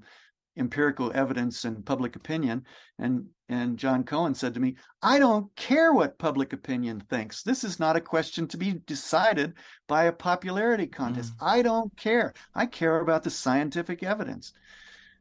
empirical 0.57 1.12
evidence 1.13 1.65
and 1.65 1.86
public 1.86 2.15
opinion. 2.15 2.65
And 3.00 3.27
and 3.50 3.77
Jon 3.77 4.03
Cohen 4.03 4.33
said 4.33 4.53
to 4.53 4.60
me, 4.60 4.75
I 5.01 5.19
don't 5.19 5.53
care 5.55 5.93
what 5.93 6.17
public 6.17 6.53
opinion 6.53 7.01
thinks. 7.01 7.43
This 7.43 7.63
is 7.63 7.79
not 7.79 7.95
a 7.95 8.01
question 8.01 8.48
to 8.48 8.57
be 8.57 8.74
decided 8.86 9.53
by 9.88 10.05
a 10.05 10.12
popularity 10.12 10.88
contest. 10.88 11.33
Mm. 11.38 11.48
I 11.48 11.62
don't 11.62 11.95
care. 11.98 12.33
I 12.55 12.65
care 12.65 13.00
about 13.00 13.24
the 13.24 13.29
scientific 13.29 14.01
evidence. 14.01 14.53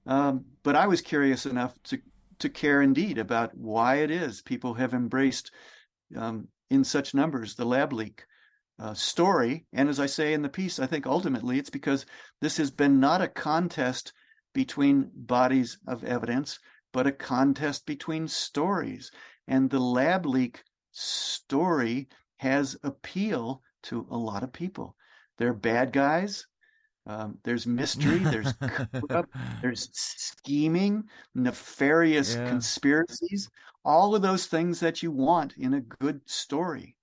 Um, 0.07 0.45
but 0.63 0.77
I 0.77 0.87
was 0.87 1.01
curious 1.01 1.47
enough 1.47 1.75
to 1.85 1.99
to 2.39 2.49
care 2.49 2.83
indeed 2.83 3.19
about 3.19 3.57
why 3.57 3.97
it 3.97 4.11
is 4.11 4.43
people 4.43 4.75
have 4.75 4.95
embraced 4.95 5.53
um, 6.17 6.49
in 6.71 6.83
such 6.85 7.15
numbers 7.15 7.55
the 7.55 7.65
lab 7.65 7.93
leak 7.93 8.25
uh, 8.79 8.95
story. 8.95 9.65
And 9.73 9.89
as 9.89 10.01
I 10.01 10.07
say 10.07 10.33
in 10.33 10.43
the 10.43 10.49
piece, 10.49 10.81
I 10.81 10.87
think 10.87 11.07
ultimately 11.07 11.59
it's 11.59 11.71
because 11.71 12.05
this 12.41 12.57
has 12.57 12.71
been 12.71 12.99
not 12.99 13.23
a 13.23 13.29
contest 13.29 14.13
between 14.53 15.11
bodies 15.15 15.79
of 15.87 16.05
evidence, 16.05 16.59
but 16.93 17.07
a 17.07 17.13
contest 17.13 17.87
between 17.87 18.29
stories. 18.29 19.11
And 19.49 19.71
the 19.71 19.81
lab 19.81 20.27
leak 20.27 20.63
story 20.93 22.09
has 22.37 22.77
appeal 22.83 23.63
to 23.85 24.07
a 24.11 24.17
lot 24.17 24.43
of 24.43 24.53
people. 24.53 24.97
They're 25.39 25.55
bad 25.55 25.93
guys. 25.93 26.47
Um, 27.07 27.39
there's 27.43 27.67
mystery. 27.67 28.19
There's 28.19 28.55
up, 29.11 29.29
there's 29.63 29.89
scheming, 29.93 31.05
nefarious 31.35 32.35
yeah. 32.37 32.49
conspiracies. 32.49 33.51
All 33.85 34.15
of 34.15 34.23
those 34.23 34.47
things 34.47 34.79
that 34.81 35.03
you 35.03 35.11
want 35.11 35.55
in 35.57 35.75
a 35.75 35.81
good 35.81 36.21
story. 36.27 36.97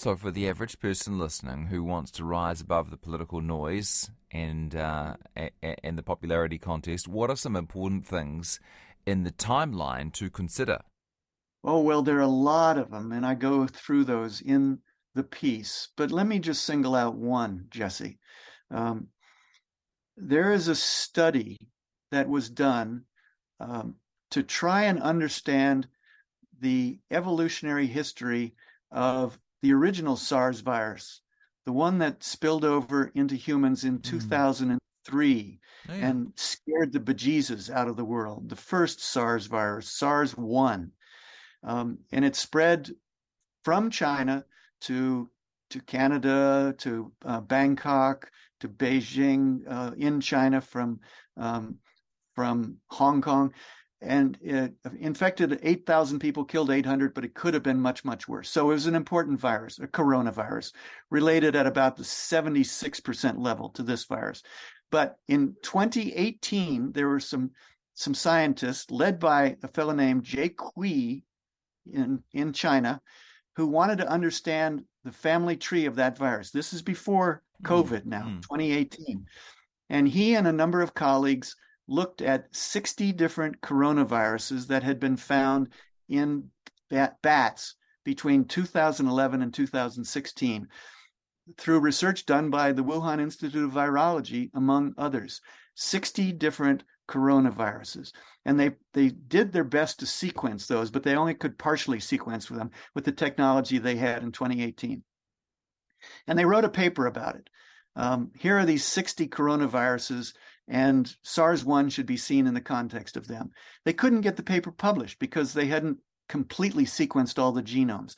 So, 0.00 0.16
for 0.16 0.30
the 0.30 0.48
average 0.48 0.80
person 0.80 1.18
listening 1.18 1.66
who 1.66 1.84
wants 1.84 2.10
to 2.12 2.24
rise 2.24 2.62
above 2.62 2.88
the 2.88 2.96
political 2.96 3.42
noise 3.42 4.10
and 4.32 4.74
uh, 4.74 5.16
and 5.62 5.98
the 5.98 6.02
popularity 6.02 6.56
contest, 6.56 7.06
what 7.06 7.28
are 7.28 7.36
some 7.36 7.54
important 7.54 8.06
things 8.06 8.60
in 9.04 9.24
the 9.24 9.30
timeline 9.30 10.10
to 10.14 10.30
consider? 10.30 10.78
Oh 11.62 11.82
well, 11.82 12.00
there 12.00 12.16
are 12.16 12.22
a 12.22 12.26
lot 12.26 12.78
of 12.78 12.90
them, 12.90 13.12
and 13.12 13.26
I 13.26 13.34
go 13.34 13.66
through 13.66 14.04
those 14.04 14.40
in 14.40 14.78
the 15.14 15.22
piece. 15.22 15.88
But 15.98 16.10
let 16.10 16.26
me 16.26 16.38
just 16.38 16.64
single 16.64 16.94
out 16.94 17.16
one, 17.16 17.66
Jesse. 17.68 18.18
Um, 18.70 19.08
there 20.16 20.54
is 20.54 20.68
a 20.68 20.74
study 20.74 21.58
that 22.10 22.26
was 22.26 22.48
done 22.48 23.04
um, 23.60 23.96
to 24.30 24.42
try 24.42 24.84
and 24.84 25.02
understand 25.02 25.88
the 26.58 26.98
evolutionary 27.10 27.86
history 27.86 28.54
of 28.90 29.38
the 29.62 29.72
original 29.72 30.16
SARS 30.16 30.60
virus, 30.60 31.20
the 31.66 31.72
one 31.72 31.98
that 31.98 32.22
spilled 32.22 32.64
over 32.64 33.10
into 33.14 33.34
humans 33.36 33.84
in 33.84 33.98
mm. 33.98 34.02
2003 34.02 35.60
oh, 35.88 35.92
yeah. 35.92 36.06
and 36.06 36.32
scared 36.36 36.92
the 36.92 37.00
bejesus 37.00 37.70
out 37.70 37.88
of 37.88 37.96
the 37.96 38.04
world, 38.04 38.48
the 38.48 38.56
first 38.56 39.00
SARS 39.00 39.46
virus, 39.46 39.88
SARS 39.88 40.36
1. 40.36 40.90
Um, 41.62 41.98
and 42.12 42.24
it 42.24 42.36
spread 42.36 42.90
from 43.64 43.90
China 43.90 44.44
to 44.82 45.28
to 45.70 45.80
Canada, 45.82 46.74
to 46.78 47.12
uh, 47.24 47.40
Bangkok, 47.40 48.28
to 48.58 48.68
Beijing, 48.68 49.60
uh, 49.68 49.92
in 49.96 50.20
China 50.20 50.60
from 50.60 51.00
um, 51.36 51.76
from 52.34 52.78
Hong 52.88 53.20
Kong, 53.20 53.52
and 54.02 54.38
it 54.40 54.72
infected 54.98 55.60
8,000 55.62 56.20
people, 56.20 56.44
killed 56.44 56.70
800, 56.70 57.12
but 57.12 57.24
it 57.24 57.34
could 57.34 57.52
have 57.52 57.62
been 57.62 57.80
much, 57.80 58.04
much 58.04 58.26
worse. 58.26 58.48
So 58.48 58.70
it 58.70 58.74
was 58.74 58.86
an 58.86 58.94
important 58.94 59.38
virus, 59.38 59.78
a 59.78 59.86
coronavirus, 59.86 60.72
related 61.10 61.54
at 61.54 61.66
about 61.66 61.96
the 61.96 62.02
76% 62.02 63.38
level 63.38 63.68
to 63.70 63.82
this 63.82 64.04
virus. 64.04 64.42
But 64.90 65.16
in 65.28 65.54
2018, 65.62 66.92
there 66.92 67.08
were 67.08 67.20
some 67.20 67.50
some 67.94 68.14
scientists 68.14 68.90
led 68.90 69.18
by 69.18 69.56
a 69.62 69.68
fellow 69.68 69.92
named 69.92 70.24
Jie 70.24 70.54
Cui 70.56 71.22
in, 71.92 72.22
in 72.32 72.52
China 72.54 72.98
who 73.56 73.66
wanted 73.66 73.98
to 73.98 74.08
understand 74.08 74.84
the 75.04 75.12
family 75.12 75.54
tree 75.54 75.84
of 75.84 75.96
that 75.96 76.16
virus. 76.16 76.50
This 76.50 76.72
is 76.72 76.80
before 76.80 77.42
mm-hmm. 77.62 77.74
COVID 77.74 78.06
now, 78.06 78.22
mm. 78.22 78.42
2018. 78.42 79.26
And 79.90 80.08
he 80.08 80.34
and 80.34 80.46
a 80.46 80.52
number 80.52 80.80
of 80.80 80.94
colleagues 80.94 81.56
looked 81.90 82.22
at 82.22 82.54
60 82.54 83.12
different 83.12 83.60
coronaviruses 83.60 84.68
that 84.68 84.82
had 84.82 85.00
been 85.00 85.16
found 85.16 85.68
in 86.08 86.50
bat- 86.88 87.20
bats 87.20 87.74
between 88.04 88.44
2011 88.44 89.42
and 89.42 89.52
2016 89.52 90.68
through 91.58 91.80
research 91.80 92.26
done 92.26 92.48
by 92.48 92.72
the 92.72 92.84
Wuhan 92.84 93.20
Institute 93.20 93.64
of 93.64 93.72
Virology, 93.72 94.50
among 94.54 94.94
others. 94.96 95.40
60 95.74 96.32
different 96.32 96.84
coronaviruses. 97.08 98.12
And 98.44 98.58
they, 98.58 98.72
they 98.94 99.08
did 99.08 99.52
their 99.52 99.64
best 99.64 100.00
to 100.00 100.06
sequence 100.06 100.66
those, 100.66 100.90
but 100.90 101.02
they 101.02 101.16
only 101.16 101.34
could 101.34 101.58
partially 101.58 102.00
sequence 102.00 102.46
them 102.46 102.70
with 102.94 103.04
the 103.04 103.12
technology 103.12 103.78
they 103.78 103.96
had 103.96 104.22
in 104.22 104.32
2018. 104.32 105.02
And 106.26 106.38
they 106.38 106.44
wrote 106.44 106.64
a 106.64 106.70
paper 106.70 107.06
about 107.06 107.36
it. 107.36 107.50
Um, 107.96 108.30
here 108.38 108.56
are 108.58 108.64
these 108.64 108.84
60 108.84 109.28
coronaviruses 109.28 110.34
and 110.70 111.14
SARS 111.22 111.64
1 111.64 111.90
should 111.90 112.06
be 112.06 112.16
seen 112.16 112.46
in 112.46 112.54
the 112.54 112.60
context 112.60 113.16
of 113.16 113.26
them. 113.26 113.50
They 113.84 113.92
couldn't 113.92 114.20
get 114.20 114.36
the 114.36 114.42
paper 114.42 114.70
published 114.70 115.18
because 115.18 115.52
they 115.52 115.66
hadn't 115.66 115.98
completely 116.28 116.84
sequenced 116.84 117.40
all 117.40 117.50
the 117.50 117.62
genomes. 117.62 118.14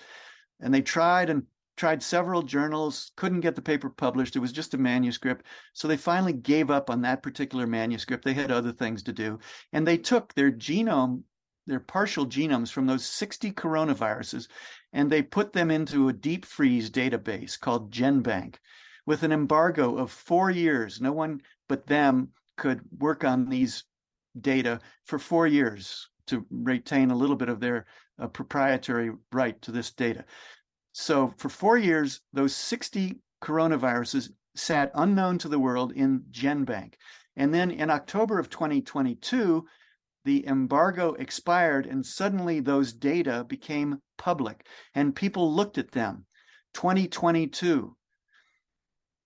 And 0.61 0.73
they 0.73 0.83
tried 0.83 1.31
and 1.31 1.45
tried 1.79 2.03
several 2.03 2.43
journals, 2.43 3.13
couldn't 3.17 3.41
get 3.41 3.57
the 3.57 3.63
paper 3.63 3.89
published. 3.89 4.37
It 4.37 4.41
was 4.41 4.53
just 4.53 4.75
a 4.75 4.79
manuscript. 4.79 5.47
So 5.73 5.89
they 5.89 5.97
finally 5.97 6.35
gave 6.35 6.71
up 6.71 6.91
on 6.91 7.01
that 7.01 7.23
particular 7.23 7.67
manuscript. 7.67 8.23
They 8.23 8.35
had 8.35 8.51
other 8.51 8.71
things 8.71 9.03
to 9.05 9.15
do. 9.15 9.39
And 9.73 9.87
they 9.87 9.97
took 9.97 10.35
their 10.35 10.53
genome, 10.53 11.23
their 11.67 11.81
partial 11.81 12.27
genomes 12.27 12.71
from 12.71 12.87
those 12.87 13.07
60 13.07 13.51
coronaviruses, 13.53 14.49
and 14.93 15.11
they 15.11 15.23
put 15.23 15.55
them 15.55 15.71
into 15.71 16.09
a 16.09 16.13
deep 16.13 16.45
freeze 16.45 16.91
database 16.91 17.59
called 17.59 17.91
GenBank 17.91 18.57
with 19.07 19.23
an 19.23 19.33
embargo 19.33 19.97
of 19.97 20.11
four 20.11 20.51
years. 20.51 21.01
No 21.01 21.13
one 21.13 21.41
but 21.67 21.87
them 21.87 22.29
could 22.63 22.81
work 23.01 23.25
on 23.25 23.49
these 23.49 23.83
data 24.41 24.79
for 25.05 25.19
four 25.19 25.49
years 25.49 26.09
to 26.29 26.47
retain 26.49 27.11
a 27.11 27.17
little 27.17 27.35
bit 27.35 27.49
of 27.49 27.59
their 27.59 27.87
uh, 28.21 28.29
proprietary 28.29 29.11
right 29.33 29.61
to 29.63 29.73
this 29.73 29.91
data. 29.91 30.25
So 30.93 31.35
for 31.39 31.49
four 31.49 31.77
years, 31.77 32.21
those 32.33 32.55
60 32.55 33.19
coronaviruses 33.43 34.31
sat 34.55 34.93
unknown 34.95 35.39
to 35.39 35.49
the 35.49 35.59
world 35.59 35.91
in 35.91 36.23
GenBank. 36.31 36.95
And 37.35 37.53
then 37.53 37.73
in 37.73 37.91
October 37.91 38.39
of 38.39 38.49
2022, 38.49 39.67
the 40.25 40.47
embargo 40.47 41.15
expired 41.15 41.87
and 41.87 42.07
suddenly 42.07 42.61
those 42.61 42.93
data 42.93 43.45
became 43.49 44.01
public 44.19 44.69
and 44.95 45.17
people 45.17 45.53
looked 45.53 45.79
at 45.79 45.91
them. 45.91 46.27
2022, 46.75 47.97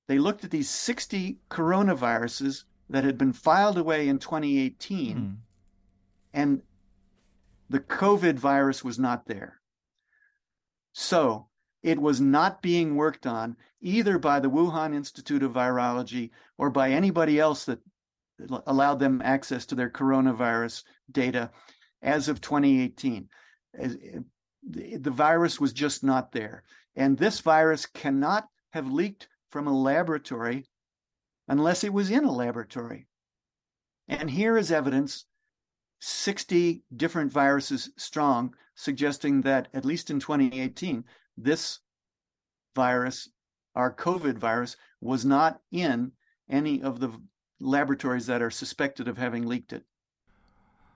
they 0.08 0.18
looked 0.18 0.42
at 0.42 0.50
these 0.50 0.70
60 0.70 1.38
coronaviruses 1.50 2.64
that 2.88 3.04
had 3.04 3.18
been 3.18 3.32
filed 3.32 3.78
away 3.78 4.08
in 4.08 4.18
2018, 4.18 5.16
mm. 5.16 5.36
and 6.32 6.62
the 7.68 7.80
COVID 7.80 8.38
virus 8.38 8.84
was 8.84 8.98
not 8.98 9.26
there. 9.26 9.60
So 10.92 11.48
it 11.82 12.00
was 12.00 12.20
not 12.20 12.62
being 12.62 12.96
worked 12.96 13.26
on 13.26 13.56
either 13.80 14.18
by 14.18 14.40
the 14.40 14.50
Wuhan 14.50 14.94
Institute 14.94 15.42
of 15.42 15.52
Virology 15.52 16.30
or 16.58 16.70
by 16.70 16.90
anybody 16.90 17.38
else 17.38 17.64
that 17.64 17.80
allowed 18.66 18.98
them 18.98 19.22
access 19.24 19.66
to 19.66 19.74
their 19.74 19.90
coronavirus 19.90 20.84
data 21.10 21.50
as 22.02 22.28
of 22.28 22.40
2018. 22.40 23.28
The 23.72 25.10
virus 25.10 25.60
was 25.60 25.72
just 25.72 26.02
not 26.02 26.32
there. 26.32 26.64
And 26.96 27.16
this 27.16 27.40
virus 27.40 27.86
cannot 27.86 28.48
have 28.70 28.90
leaked 28.90 29.28
from 29.50 29.66
a 29.66 29.78
laboratory 29.78 30.66
unless 31.48 31.84
it 31.84 31.92
was 31.92 32.10
in 32.10 32.24
a 32.24 32.32
laboratory. 32.32 33.06
And 34.08 34.30
here 34.30 34.56
is 34.56 34.70
evidence 34.70 35.26
60 36.00 36.82
different 36.94 37.32
viruses 37.32 37.90
strong, 37.96 38.54
suggesting 38.74 39.42
that 39.42 39.68
at 39.72 39.84
least 39.84 40.10
in 40.10 40.20
2018, 40.20 41.04
this 41.36 41.80
virus, 42.74 43.30
our 43.74 43.92
COVID 43.92 44.38
virus, 44.38 44.76
was 45.00 45.24
not 45.24 45.60
in 45.72 46.12
any 46.48 46.82
of 46.82 47.00
the 47.00 47.10
laboratories 47.58 48.26
that 48.26 48.42
are 48.42 48.50
suspected 48.50 49.08
of 49.08 49.18
having 49.18 49.46
leaked 49.46 49.72
it. 49.72 49.84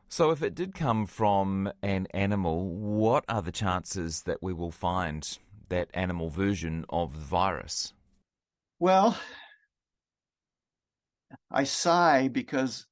So, 0.09 0.31
if 0.31 0.43
it 0.43 0.57
did 0.57 0.75
come 0.75 1.07
from 1.07 1.73
an 1.83 2.09
animal, 2.13 2.69
what 2.69 3.25
are 3.29 3.43
the 3.43 3.53
chances 3.53 4.23
that 4.23 4.43
we 4.43 4.53
will 4.53 4.73
find 4.73 5.39
that 5.69 5.89
animal 5.95 6.31
version 6.31 6.85
of 6.89 7.13
the 7.13 7.25
virus? 7.25 7.93
Well, 8.81 9.17
I 11.51 11.65
sigh 11.65 12.29
because 12.29 12.87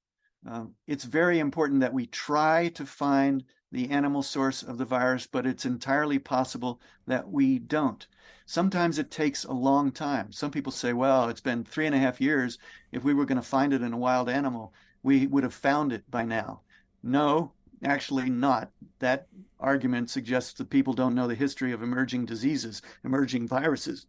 um, 0.46 0.74
it's 0.86 1.04
very 1.04 1.38
important 1.38 1.80
that 1.80 1.92
we 1.92 2.06
try 2.06 2.68
to 2.70 2.86
find 2.86 3.44
the 3.70 3.90
animal 3.90 4.22
source 4.22 4.62
of 4.62 4.78
the 4.78 4.84
virus, 4.84 5.26
but 5.26 5.46
it's 5.46 5.66
entirely 5.66 6.18
possible 6.18 6.80
that 7.06 7.28
we 7.28 7.58
don't. 7.58 8.06
Sometimes 8.46 8.98
it 8.98 9.10
takes 9.10 9.44
a 9.44 9.52
long 9.52 9.92
time. 9.92 10.32
Some 10.32 10.50
people 10.50 10.72
say, 10.72 10.94
well, 10.94 11.28
it's 11.28 11.40
been 11.40 11.64
three 11.64 11.86
and 11.86 11.94
a 11.94 11.98
half 11.98 12.20
years. 12.20 12.58
If 12.92 13.04
we 13.04 13.12
were 13.12 13.26
going 13.26 13.40
to 13.40 13.46
find 13.46 13.74
it 13.74 13.82
in 13.82 13.92
a 13.92 13.98
wild 13.98 14.30
animal, 14.30 14.72
we 15.02 15.26
would 15.26 15.42
have 15.42 15.54
found 15.54 15.92
it 15.92 16.10
by 16.10 16.24
now. 16.24 16.62
No, 17.02 17.52
actually 17.84 18.30
not. 18.30 18.70
That 19.00 19.26
argument 19.60 20.08
suggests 20.08 20.54
that 20.54 20.70
people 20.70 20.94
don't 20.94 21.14
know 21.14 21.28
the 21.28 21.34
history 21.34 21.72
of 21.72 21.82
emerging 21.82 22.24
diseases, 22.24 22.80
emerging 23.04 23.48
viruses. 23.48 24.06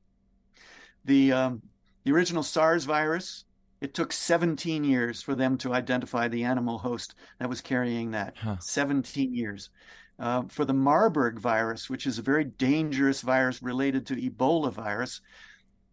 The, 1.03 1.33
um, 1.33 1.61
the 2.05 2.13
original 2.13 2.43
SARS 2.43 2.85
virus 2.85 3.43
it 3.81 3.93
took 3.93 4.11
17 4.11 4.83
years 4.83 5.21
for 5.21 5.35
them 5.35 5.57
to 5.59 5.73
identify 5.73 6.27
the 6.27 6.43
animal 6.43 6.77
host 6.77 7.15
that 7.39 7.49
was 7.49 7.61
carrying 7.61 8.11
that. 8.11 8.35
Huh. 8.37 8.57
17 8.59 9.33
years. 9.33 9.69
Uh, 10.17 10.43
for 10.49 10.65
the 10.65 10.73
Marburg 10.73 11.39
virus, 11.39 11.89
which 11.89 12.05
is 12.05 12.19
a 12.19 12.23
very 12.23 12.43
dangerous 12.43 13.21
virus 13.21 13.63
related 13.63 14.05
to 14.07 14.15
Ebola 14.15 14.71
virus, 14.71 15.21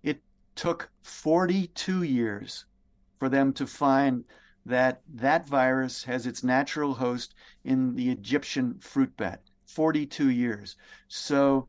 it 0.03 0.21
took 0.57 0.91
42 1.03 2.03
years 2.03 2.65
for 3.19 3.29
them 3.29 3.53
to 3.53 3.67
find 3.67 4.25
that 4.65 5.01
that 5.15 5.47
virus 5.47 6.03
has 6.05 6.27
its 6.27 6.43
natural 6.43 6.95
host 6.95 7.35
in 7.65 7.95
the 7.95 8.11
Egyptian 8.11 8.79
fruit 8.81 9.17
bat. 9.17 9.43
42 9.67 10.31
years. 10.31 10.77
So 11.09 11.69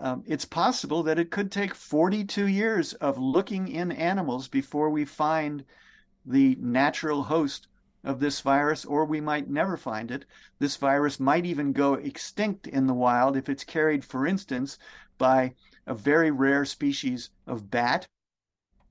um, 0.00 0.22
it's 0.26 0.44
possible 0.44 1.02
that 1.04 1.18
it 1.18 1.30
could 1.30 1.50
take 1.50 1.74
42 1.74 2.46
years 2.46 2.92
of 2.94 3.18
looking 3.18 3.68
in 3.68 3.90
animals 3.92 4.48
before 4.48 4.90
we 4.90 5.04
find 5.04 5.64
the 6.26 6.56
natural 6.60 7.24
host 7.24 7.68
of 8.04 8.20
this 8.20 8.40
virus, 8.40 8.84
or 8.84 9.04
we 9.04 9.20
might 9.20 9.48
never 9.48 9.76
find 9.76 10.10
it. 10.10 10.24
This 10.58 10.76
virus 10.76 11.18
might 11.18 11.46
even 11.46 11.72
go 11.72 11.94
extinct 11.94 12.66
in 12.66 12.86
the 12.86 12.94
wild 12.94 13.36
if 13.36 13.48
it's 13.48 13.64
carried, 13.64 14.04
for 14.04 14.26
instance, 14.26 14.78
by 15.16 15.54
a 15.86 15.94
very 15.94 16.30
rare 16.30 16.64
species 16.64 17.30
of 17.46 17.70
bat. 17.70 18.06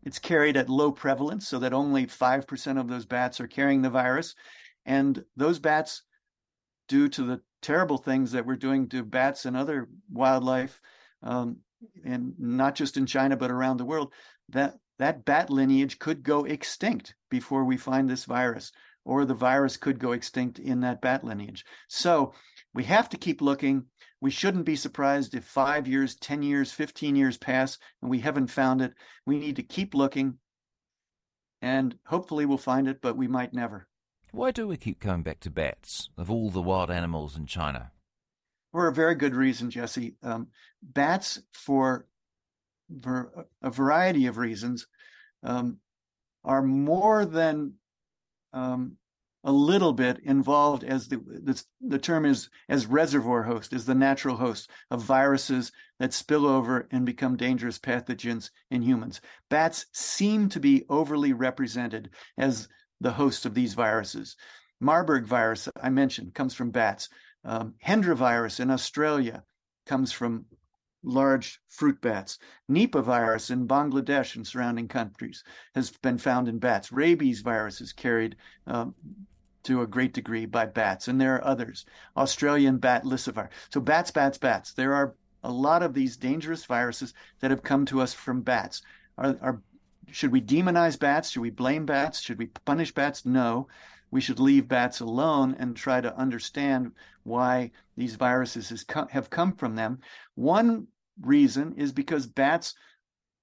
It's 0.04 0.20
carried 0.20 0.58
at 0.58 0.70
low 0.70 0.92
prevalence, 0.92 1.48
so 1.48 1.60
that 1.60 1.74
only 1.74 2.06
5% 2.06 2.80
of 2.80 2.88
those 2.88 3.06
bats 3.06 3.40
are 3.40 3.48
carrying 3.48 3.82
the 3.82 3.90
virus. 3.90 4.36
And 4.86 5.24
those 5.36 5.60
bats, 5.60 6.04
due 6.88 7.08
to 7.10 7.24
the 7.24 7.42
terrible 7.62 7.98
things 7.98 8.32
that 8.32 8.46
we're 8.46 8.56
doing 8.56 8.88
to 8.90 9.04
bats 9.04 9.46
and 9.46 9.58
other 9.58 9.90
wildlife, 10.12 10.82
um, 11.24 11.58
and 12.06 12.34
not 12.38 12.76
just 12.76 12.98
in 12.98 13.06
China 13.06 13.36
but 13.36 13.52
around 13.52 13.78
the 13.78 13.86
world, 13.86 14.14
that 14.50 14.78
that 15.00 15.26
bat 15.26 15.50
lineage 15.50 16.00
could 16.00 16.24
go 16.24 16.46
extinct 16.46 17.14
before 17.30 17.64
we 17.64 17.78
find 17.78 18.10
this 18.10 18.26
virus, 18.26 18.72
or 19.06 19.26
the 19.26 19.34
virus 19.34 19.78
could 19.78 20.00
go 20.00 20.12
extinct 20.12 20.60
in 20.60 20.80
that 20.82 21.02
bat 21.02 21.24
lineage. 21.24 21.66
So 21.88 22.34
we 22.74 22.84
have 22.86 23.10
to 23.10 23.18
keep 23.18 23.42
looking. 23.42 23.86
We 24.20 24.32
shouldn't 24.32 24.66
be 24.66 24.76
surprised 24.76 25.36
if 25.36 25.46
five 25.46 25.88
years, 25.88 26.16
10 26.16 26.42
years, 26.42 26.72
15 26.72 27.16
years 27.16 27.38
pass 27.38 27.78
and 28.02 28.10
we 28.10 28.20
haven't 28.20 28.48
found 28.48 28.82
it. 28.82 28.94
We 29.26 29.38
need 29.38 29.56
to 29.58 29.64
keep 29.64 29.94
looking 29.94 30.40
and 31.62 31.98
hopefully 32.06 32.46
we'll 32.46 32.58
find 32.58 32.88
it, 32.88 33.02
but 33.02 33.18
we 33.18 33.28
might 33.28 33.54
never. 33.54 33.88
Why 34.32 34.52
do 34.52 34.68
we 34.68 34.78
keep 34.78 35.00
coming 35.00 35.24
back 35.24 35.40
to 35.42 35.50
bats 35.50 36.10
of 36.18 36.30
all 36.30 36.50
the 36.50 36.62
wild 36.62 36.92
animals 36.92 37.38
in 37.38 37.46
China? 37.46 37.92
For 38.72 38.88
a 38.88 38.94
very 38.94 39.16
good 39.16 39.36
reason, 39.36 39.72
Jesse. 39.72 40.16
Um, 40.22 40.48
bats, 40.82 41.42
for, 41.54 42.06
for 43.02 43.48
a 43.62 43.70
variety 43.70 44.28
of 44.28 44.38
reasons, 44.38 44.88
um, 45.44 45.78
are 46.44 46.62
more 46.62 47.26
than 47.26 47.74
um, 48.54 48.98
a 49.44 49.52
little 49.52 49.94
bit 49.94 50.20
involved 50.20 50.84
as 50.84 51.08
the, 51.08 51.18
the, 51.18 51.64
the 51.82 51.98
term 51.98 52.26
is 52.26 52.50
as 52.68 52.86
reservoir 52.86 53.44
host, 53.44 53.72
as 53.72 53.86
the 53.86 53.96
natural 53.96 54.36
host 54.36 54.70
of 54.92 55.02
viruses 55.02 55.72
that 56.00 56.14
spill 56.14 56.46
over 56.46 56.88
and 56.92 57.06
become 57.06 57.38
dangerous 57.38 57.80
pathogens 57.80 58.50
in 58.70 58.82
humans. 58.82 59.22
Bats 59.50 59.86
seem 59.94 60.50
to 60.50 60.60
be 60.60 60.86
overly 60.90 61.34
represented 61.34 62.10
as 62.38 62.68
the 63.02 63.12
host 63.12 63.46
of 63.46 63.54
these 63.54 63.74
viruses. 63.74 64.36
Marburg 64.80 65.26
virus, 65.26 65.70
I 65.82 65.90
mentioned, 65.90 66.34
comes 66.34 66.54
from 66.54 66.72
bats. 66.72 67.10
Um, 67.44 67.76
Hendra 67.86 68.16
virus 68.16 68.60
in 68.60 68.70
Australia 68.70 69.44
comes 69.86 70.12
from 70.12 70.46
large 71.04 71.62
fruit 71.70 72.00
bats. 72.02 72.38
Nipah 72.70 73.04
virus 73.04 73.50
in 73.50 73.68
Bangladesh 73.68 74.36
and 74.36 74.46
surrounding 74.46 74.88
countries 74.88 75.44
has 75.74 75.92
been 75.92 76.18
found 76.18 76.48
in 76.48 76.60
bats. 76.60 76.92
Rabies 76.92 77.42
virus 77.42 77.82
is 77.82 77.94
carried 77.94 78.36
um, 78.66 78.94
to 79.64 79.82
a 79.82 79.88
great 79.88 80.14
degree 80.14 80.46
by 80.46 80.66
bats, 80.66 81.08
and 81.08 81.20
there 81.20 81.36
are 81.36 81.46
others. 81.46 81.86
Australian 82.16 82.78
bat 82.78 83.04
lyssavirus. 83.04 83.50
So 83.70 83.80
bats, 83.80 84.12
bats, 84.12 84.38
bats. 84.38 84.74
There 84.74 84.94
are 84.94 85.16
a 85.44 85.52
lot 85.52 85.84
of 85.84 85.94
these 85.94 86.18
dangerous 86.18 86.66
viruses 86.66 87.14
that 87.40 87.52
have 87.52 87.64
come 87.64 87.86
to 87.86 88.02
us 88.02 88.14
from 88.14 88.42
bats. 88.42 88.82
Are, 89.18 89.38
are 89.42 89.62
should 90.12 90.32
we 90.32 90.42
demonize 90.42 90.98
bats? 90.98 91.30
Should 91.30 91.42
we 91.42 91.50
blame 91.50 91.86
bats? 91.86 92.22
Should 92.22 92.40
we 92.40 92.48
punish 92.48 92.94
bats? 92.94 93.26
No. 93.26 93.68
We 94.10 94.22
should 94.22 94.40
leave 94.40 94.68
bats 94.68 95.02
alone 95.02 95.56
and 95.60 95.76
try 95.76 96.00
to 96.00 96.18
understand 96.18 96.94
why 97.24 97.72
these 97.98 98.16
viruses 98.16 98.86
have 99.10 99.30
come 99.30 99.54
from 99.54 99.76
them. 99.76 100.00
One 100.36 100.88
reason 101.20 101.74
is 101.76 101.92
because 101.92 102.26
bats 102.26 102.74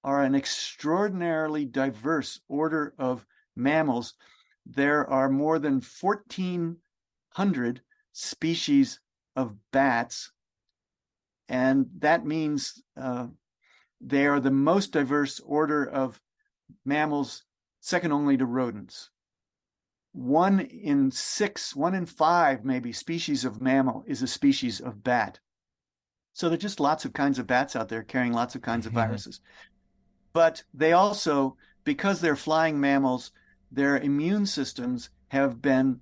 are 0.02 0.22
an 0.22 0.34
extraordinarily 0.34 1.66
diverse 1.66 2.40
order 2.48 2.94
of 2.98 3.26
mammals. 3.56 4.14
There 4.64 5.08
are 5.08 5.28
more 5.28 5.58
than 5.58 5.82
1,400 6.00 7.82
species 8.12 9.00
of 9.36 9.56
bats, 9.70 10.32
and 11.48 11.86
that 11.98 12.24
means 12.24 12.82
uh, 12.96 13.26
they 14.00 14.26
are 14.26 14.40
the 14.40 14.50
most 14.50 14.92
diverse 14.92 15.40
order 15.40 15.84
of 15.84 16.20
mammals, 16.84 17.44
second 17.80 18.12
only 18.12 18.36
to 18.36 18.46
rodents. 18.46 19.10
One 20.12 20.60
in 20.60 21.10
six, 21.10 21.74
one 21.74 21.94
in 21.94 22.06
five, 22.06 22.64
maybe, 22.64 22.92
species 22.92 23.44
of 23.44 23.60
mammal 23.60 24.04
is 24.06 24.22
a 24.22 24.28
species 24.28 24.80
of 24.80 25.02
bat. 25.02 25.40
So 26.32 26.48
there 26.48 26.54
are 26.54 26.58
just 26.58 26.80
lots 26.80 27.04
of 27.04 27.12
kinds 27.12 27.38
of 27.38 27.46
bats 27.46 27.76
out 27.76 27.88
there 27.88 28.02
carrying 28.02 28.32
lots 28.32 28.54
of 28.54 28.62
kinds 28.62 28.86
of 28.86 28.92
viruses. 28.92 29.40
But 30.32 30.64
they 30.72 30.92
also, 30.92 31.56
because 31.84 32.20
they're 32.20 32.36
flying 32.36 32.80
mammals, 32.80 33.30
their 33.70 33.98
immune 33.98 34.46
systems 34.46 35.10
have 35.28 35.60
been 35.60 36.00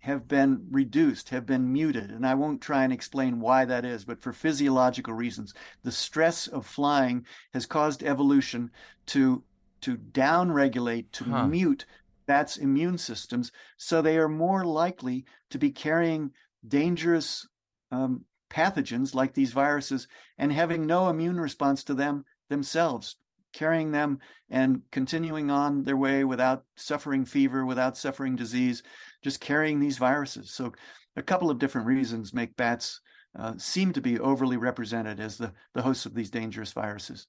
have 0.00 0.26
been 0.26 0.66
reduced, 0.70 1.28
have 1.28 1.44
been 1.44 1.70
muted. 1.72 2.10
And 2.10 2.26
I 2.26 2.34
won't 2.34 2.62
try 2.62 2.84
and 2.84 2.92
explain 2.92 3.38
why 3.38 3.66
that 3.66 3.84
is, 3.84 4.04
but 4.04 4.22
for 4.22 4.32
physiological 4.32 5.12
reasons, 5.12 5.52
the 5.82 5.92
stress 5.92 6.46
of 6.46 6.66
flying 6.66 7.26
has 7.52 7.66
caused 7.66 8.02
evolution 8.02 8.70
to 9.06 9.44
to 9.82 9.96
downregulate, 9.96 11.06
to 11.12 11.24
huh. 11.24 11.46
mute 11.46 11.86
bats' 12.26 12.58
immune 12.58 12.98
systems, 12.98 13.50
so 13.76 14.00
they 14.00 14.16
are 14.16 14.28
more 14.28 14.64
likely 14.64 15.24
to 15.50 15.58
be 15.58 15.70
carrying 15.70 16.30
dangerous 16.66 17.48
um, 17.90 18.24
pathogens 18.50 19.14
like 19.14 19.34
these 19.34 19.52
viruses 19.52 20.06
and 20.38 20.52
having 20.52 20.86
no 20.86 21.08
immune 21.08 21.40
response 21.40 21.82
to 21.84 21.94
them 21.94 22.24
themselves, 22.48 23.16
carrying 23.52 23.90
them 23.90 24.18
and 24.50 24.82
continuing 24.90 25.50
on 25.50 25.82
their 25.84 25.96
way 25.96 26.24
without 26.24 26.64
suffering 26.76 27.24
fever, 27.24 27.64
without 27.64 27.96
suffering 27.96 28.36
disease, 28.36 28.82
just 29.22 29.40
carrying 29.40 29.80
these 29.80 29.98
viruses. 29.98 30.52
So, 30.52 30.72
a 31.16 31.22
couple 31.22 31.50
of 31.50 31.58
different 31.58 31.86
reasons 31.86 32.32
make 32.32 32.56
bats 32.56 33.00
uh, 33.38 33.54
seem 33.56 33.92
to 33.92 34.00
be 34.00 34.18
overly 34.18 34.56
represented 34.56 35.20
as 35.20 35.36
the, 35.36 35.52
the 35.74 35.82
hosts 35.82 36.06
of 36.06 36.14
these 36.14 36.30
dangerous 36.30 36.72
viruses. 36.72 37.26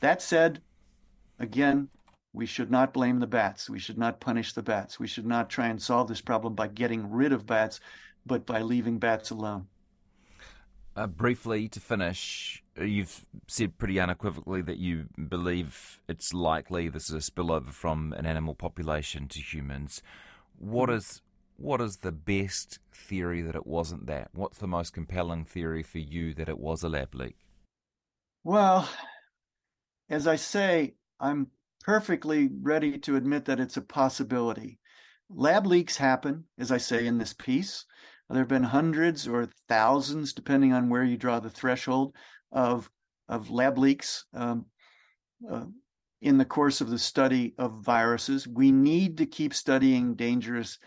That 0.00 0.22
said, 0.22 0.60
again, 1.38 1.88
we 2.32 2.46
should 2.46 2.70
not 2.70 2.92
blame 2.92 3.20
the 3.20 3.26
bats. 3.26 3.70
We 3.70 3.78
should 3.78 3.98
not 3.98 4.20
punish 4.20 4.52
the 4.52 4.62
bats. 4.62 4.98
We 4.98 5.06
should 5.06 5.26
not 5.26 5.48
try 5.48 5.68
and 5.68 5.80
solve 5.80 6.08
this 6.08 6.20
problem 6.20 6.54
by 6.54 6.66
getting 6.66 7.10
rid 7.10 7.32
of 7.32 7.46
bats, 7.46 7.80
but 8.26 8.44
by 8.44 8.62
leaving 8.62 8.98
bats 8.98 9.30
alone. 9.30 9.68
Uh, 10.96 11.06
briefly, 11.06 11.68
to 11.68 11.80
finish, 11.80 12.62
you've 12.76 13.26
said 13.48 13.78
pretty 13.78 13.98
unequivocally 13.98 14.62
that 14.62 14.78
you 14.78 15.06
believe 15.28 16.00
it's 16.08 16.32
likely 16.32 16.88
this 16.88 17.08
is 17.10 17.14
a 17.14 17.30
spillover 17.30 17.72
from 17.72 18.12
an 18.12 18.26
animal 18.26 18.54
population 18.54 19.28
to 19.28 19.40
humans. 19.40 20.02
What 20.58 20.88
mm-hmm. 20.88 20.98
is 20.98 21.20
what 21.56 21.80
is 21.80 21.98
the 21.98 22.12
best 22.12 22.80
theory 22.92 23.40
that 23.42 23.54
it 23.54 23.66
wasn't 23.66 24.06
that? 24.06 24.28
What's 24.32 24.58
the 24.58 24.66
most 24.66 24.92
compelling 24.92 25.44
theory 25.44 25.84
for 25.84 25.98
you 25.98 26.34
that 26.34 26.48
it 26.48 26.58
was 26.58 26.82
a 26.82 26.88
lab 26.88 27.14
leak? 27.14 27.36
Well, 28.42 28.88
as 30.08 30.26
I 30.26 30.36
say, 30.36 30.94
I'm 31.20 31.48
perfectly 31.82 32.50
ready 32.62 32.98
to 32.98 33.16
admit 33.16 33.44
that 33.46 33.60
it's 33.60 33.76
a 33.76 33.82
possibility. 33.82 34.78
Lab 35.28 35.66
leaks 35.66 35.96
happen, 35.96 36.44
as 36.58 36.70
I 36.72 36.78
say 36.78 37.06
in 37.06 37.18
this 37.18 37.32
piece. 37.32 37.84
There 38.30 38.38
have 38.40 38.48
been 38.48 38.64
hundreds 38.64 39.28
or 39.28 39.48
thousands, 39.68 40.32
depending 40.32 40.72
on 40.72 40.88
where 40.88 41.04
you 41.04 41.16
draw 41.16 41.40
the 41.40 41.50
threshold, 41.50 42.14
of 42.50 42.90
of 43.28 43.50
lab 43.50 43.78
leaks 43.78 44.24
um, 44.34 44.66
uh, 45.50 45.64
in 46.20 46.38
the 46.38 46.44
course 46.44 46.80
of 46.80 46.90
the 46.90 46.98
study 46.98 47.54
of 47.58 47.82
viruses. 47.82 48.46
We 48.46 48.72
need 48.72 49.18
to 49.18 49.26
keep 49.26 49.54
studying 49.54 50.14
dangerous 50.14 50.78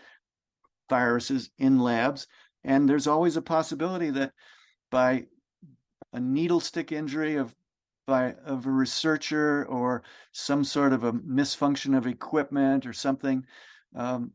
viruses 0.88 1.50
in 1.58 1.78
labs, 1.78 2.26
and 2.64 2.88
there's 2.88 3.06
always 3.06 3.36
a 3.36 3.42
possibility 3.42 4.10
that 4.10 4.32
by 4.90 5.26
a 6.12 6.20
needle 6.20 6.60
stick 6.60 6.92
injury 6.92 7.36
of 7.36 7.54
by 8.08 8.32
of 8.46 8.64
a 8.64 8.70
researcher 8.70 9.66
or 9.66 10.02
some 10.32 10.64
sort 10.64 10.94
of 10.94 11.04
a 11.04 11.12
misfunction 11.12 11.94
of 11.94 12.06
equipment 12.06 12.86
or 12.86 12.92
something, 12.94 13.44
um, 13.94 14.32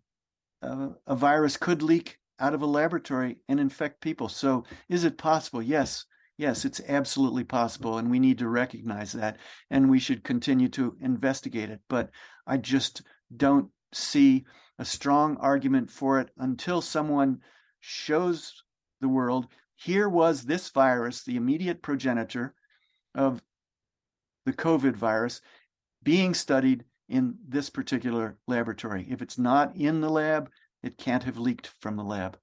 a 0.62 1.16
virus 1.16 1.58
could 1.58 1.82
leak 1.82 2.20
out 2.40 2.54
of 2.54 2.62
a 2.62 2.68
laboratory 2.68 3.38
and 3.50 3.60
infect 3.60 4.00
people. 4.00 4.30
So, 4.30 4.64
is 4.88 5.04
it 5.04 5.18
possible? 5.18 5.62
Yes, 5.62 6.06
yes, 6.38 6.66
it's 6.66 6.82
absolutely 6.88 7.44
possible, 7.44 7.98
and 7.98 8.10
we 8.12 8.20
need 8.20 8.38
to 8.38 8.48
recognize 8.48 9.12
that, 9.14 9.38
and 9.72 9.90
we 9.90 10.00
should 10.00 10.24
continue 10.24 10.70
to 10.70 10.96
investigate 11.02 11.70
it. 11.70 11.82
But 11.90 12.12
I 12.46 12.58
just 12.58 13.02
don't 13.36 13.70
see 13.92 14.46
a 14.78 14.86
strong 14.86 15.36
argument 15.38 15.90
for 15.90 16.20
it 16.20 16.30
until 16.38 16.82
someone 16.82 17.40
shows 17.80 18.64
the 19.02 19.10
world 19.10 19.48
here 19.76 20.08
was 20.08 20.44
this 20.44 20.70
virus, 20.70 21.24
the 21.24 21.36
immediate 21.36 21.82
progenitor 21.82 22.54
of 23.16 23.42
the 24.46 24.54
COVID 24.54 24.96
virus 24.96 25.42
being 26.04 26.34
studied 26.34 26.86
in 27.10 27.38
this 27.48 27.70
particular 27.70 28.38
laboratory. 28.48 29.06
If 29.10 29.22
it's 29.22 29.38
not 29.38 29.76
in 29.76 30.02
the 30.02 30.10
lab, 30.10 30.50
it 30.82 30.98
can't 30.98 31.24
have 31.24 31.38
leaked 31.38 31.68
from 31.80 31.96
the 31.96 32.04
lab. 32.04 32.38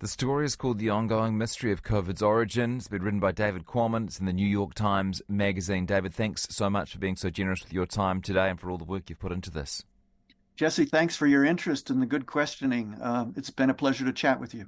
The 0.00 0.08
story 0.08 0.44
is 0.44 0.56
called 0.56 0.78
The 0.78 0.90
Ongoing 0.90 1.38
Mystery 1.38 1.70
of 1.70 1.84
COVID's 1.84 2.20
Origin. 2.20 2.76
It's 2.76 2.88
been 2.88 3.02
written 3.02 3.20
by 3.20 3.32
David 3.32 3.64
Quammen. 3.64 4.06
It's 4.06 4.18
in 4.18 4.26
the 4.26 4.32
New 4.32 4.46
York 4.46 4.74
Times 4.74 5.22
Magazine. 5.28 5.86
David, 5.86 6.12
thanks 6.12 6.48
so 6.50 6.68
much 6.68 6.92
for 6.92 6.98
being 6.98 7.16
so 7.16 7.30
generous 7.30 7.62
with 7.62 7.72
your 7.72 7.86
time 7.86 8.20
today 8.20 8.50
and 8.50 8.58
for 8.58 8.70
all 8.70 8.78
the 8.78 8.84
work 8.84 9.08
you've 9.08 9.20
put 9.20 9.32
into 9.32 9.50
this. 9.50 9.84
Jesse, 10.56 10.84
thanks 10.84 11.16
for 11.16 11.26
your 11.26 11.44
interest 11.44 11.90
and 11.90 12.02
the 12.02 12.06
good 12.06 12.26
questioning. 12.26 12.94
Uh, 13.00 13.26
it's 13.36 13.50
been 13.50 13.70
a 13.70 13.74
pleasure 13.74 14.04
to 14.04 14.12
chat 14.12 14.40
with 14.40 14.52
you. 14.52 14.66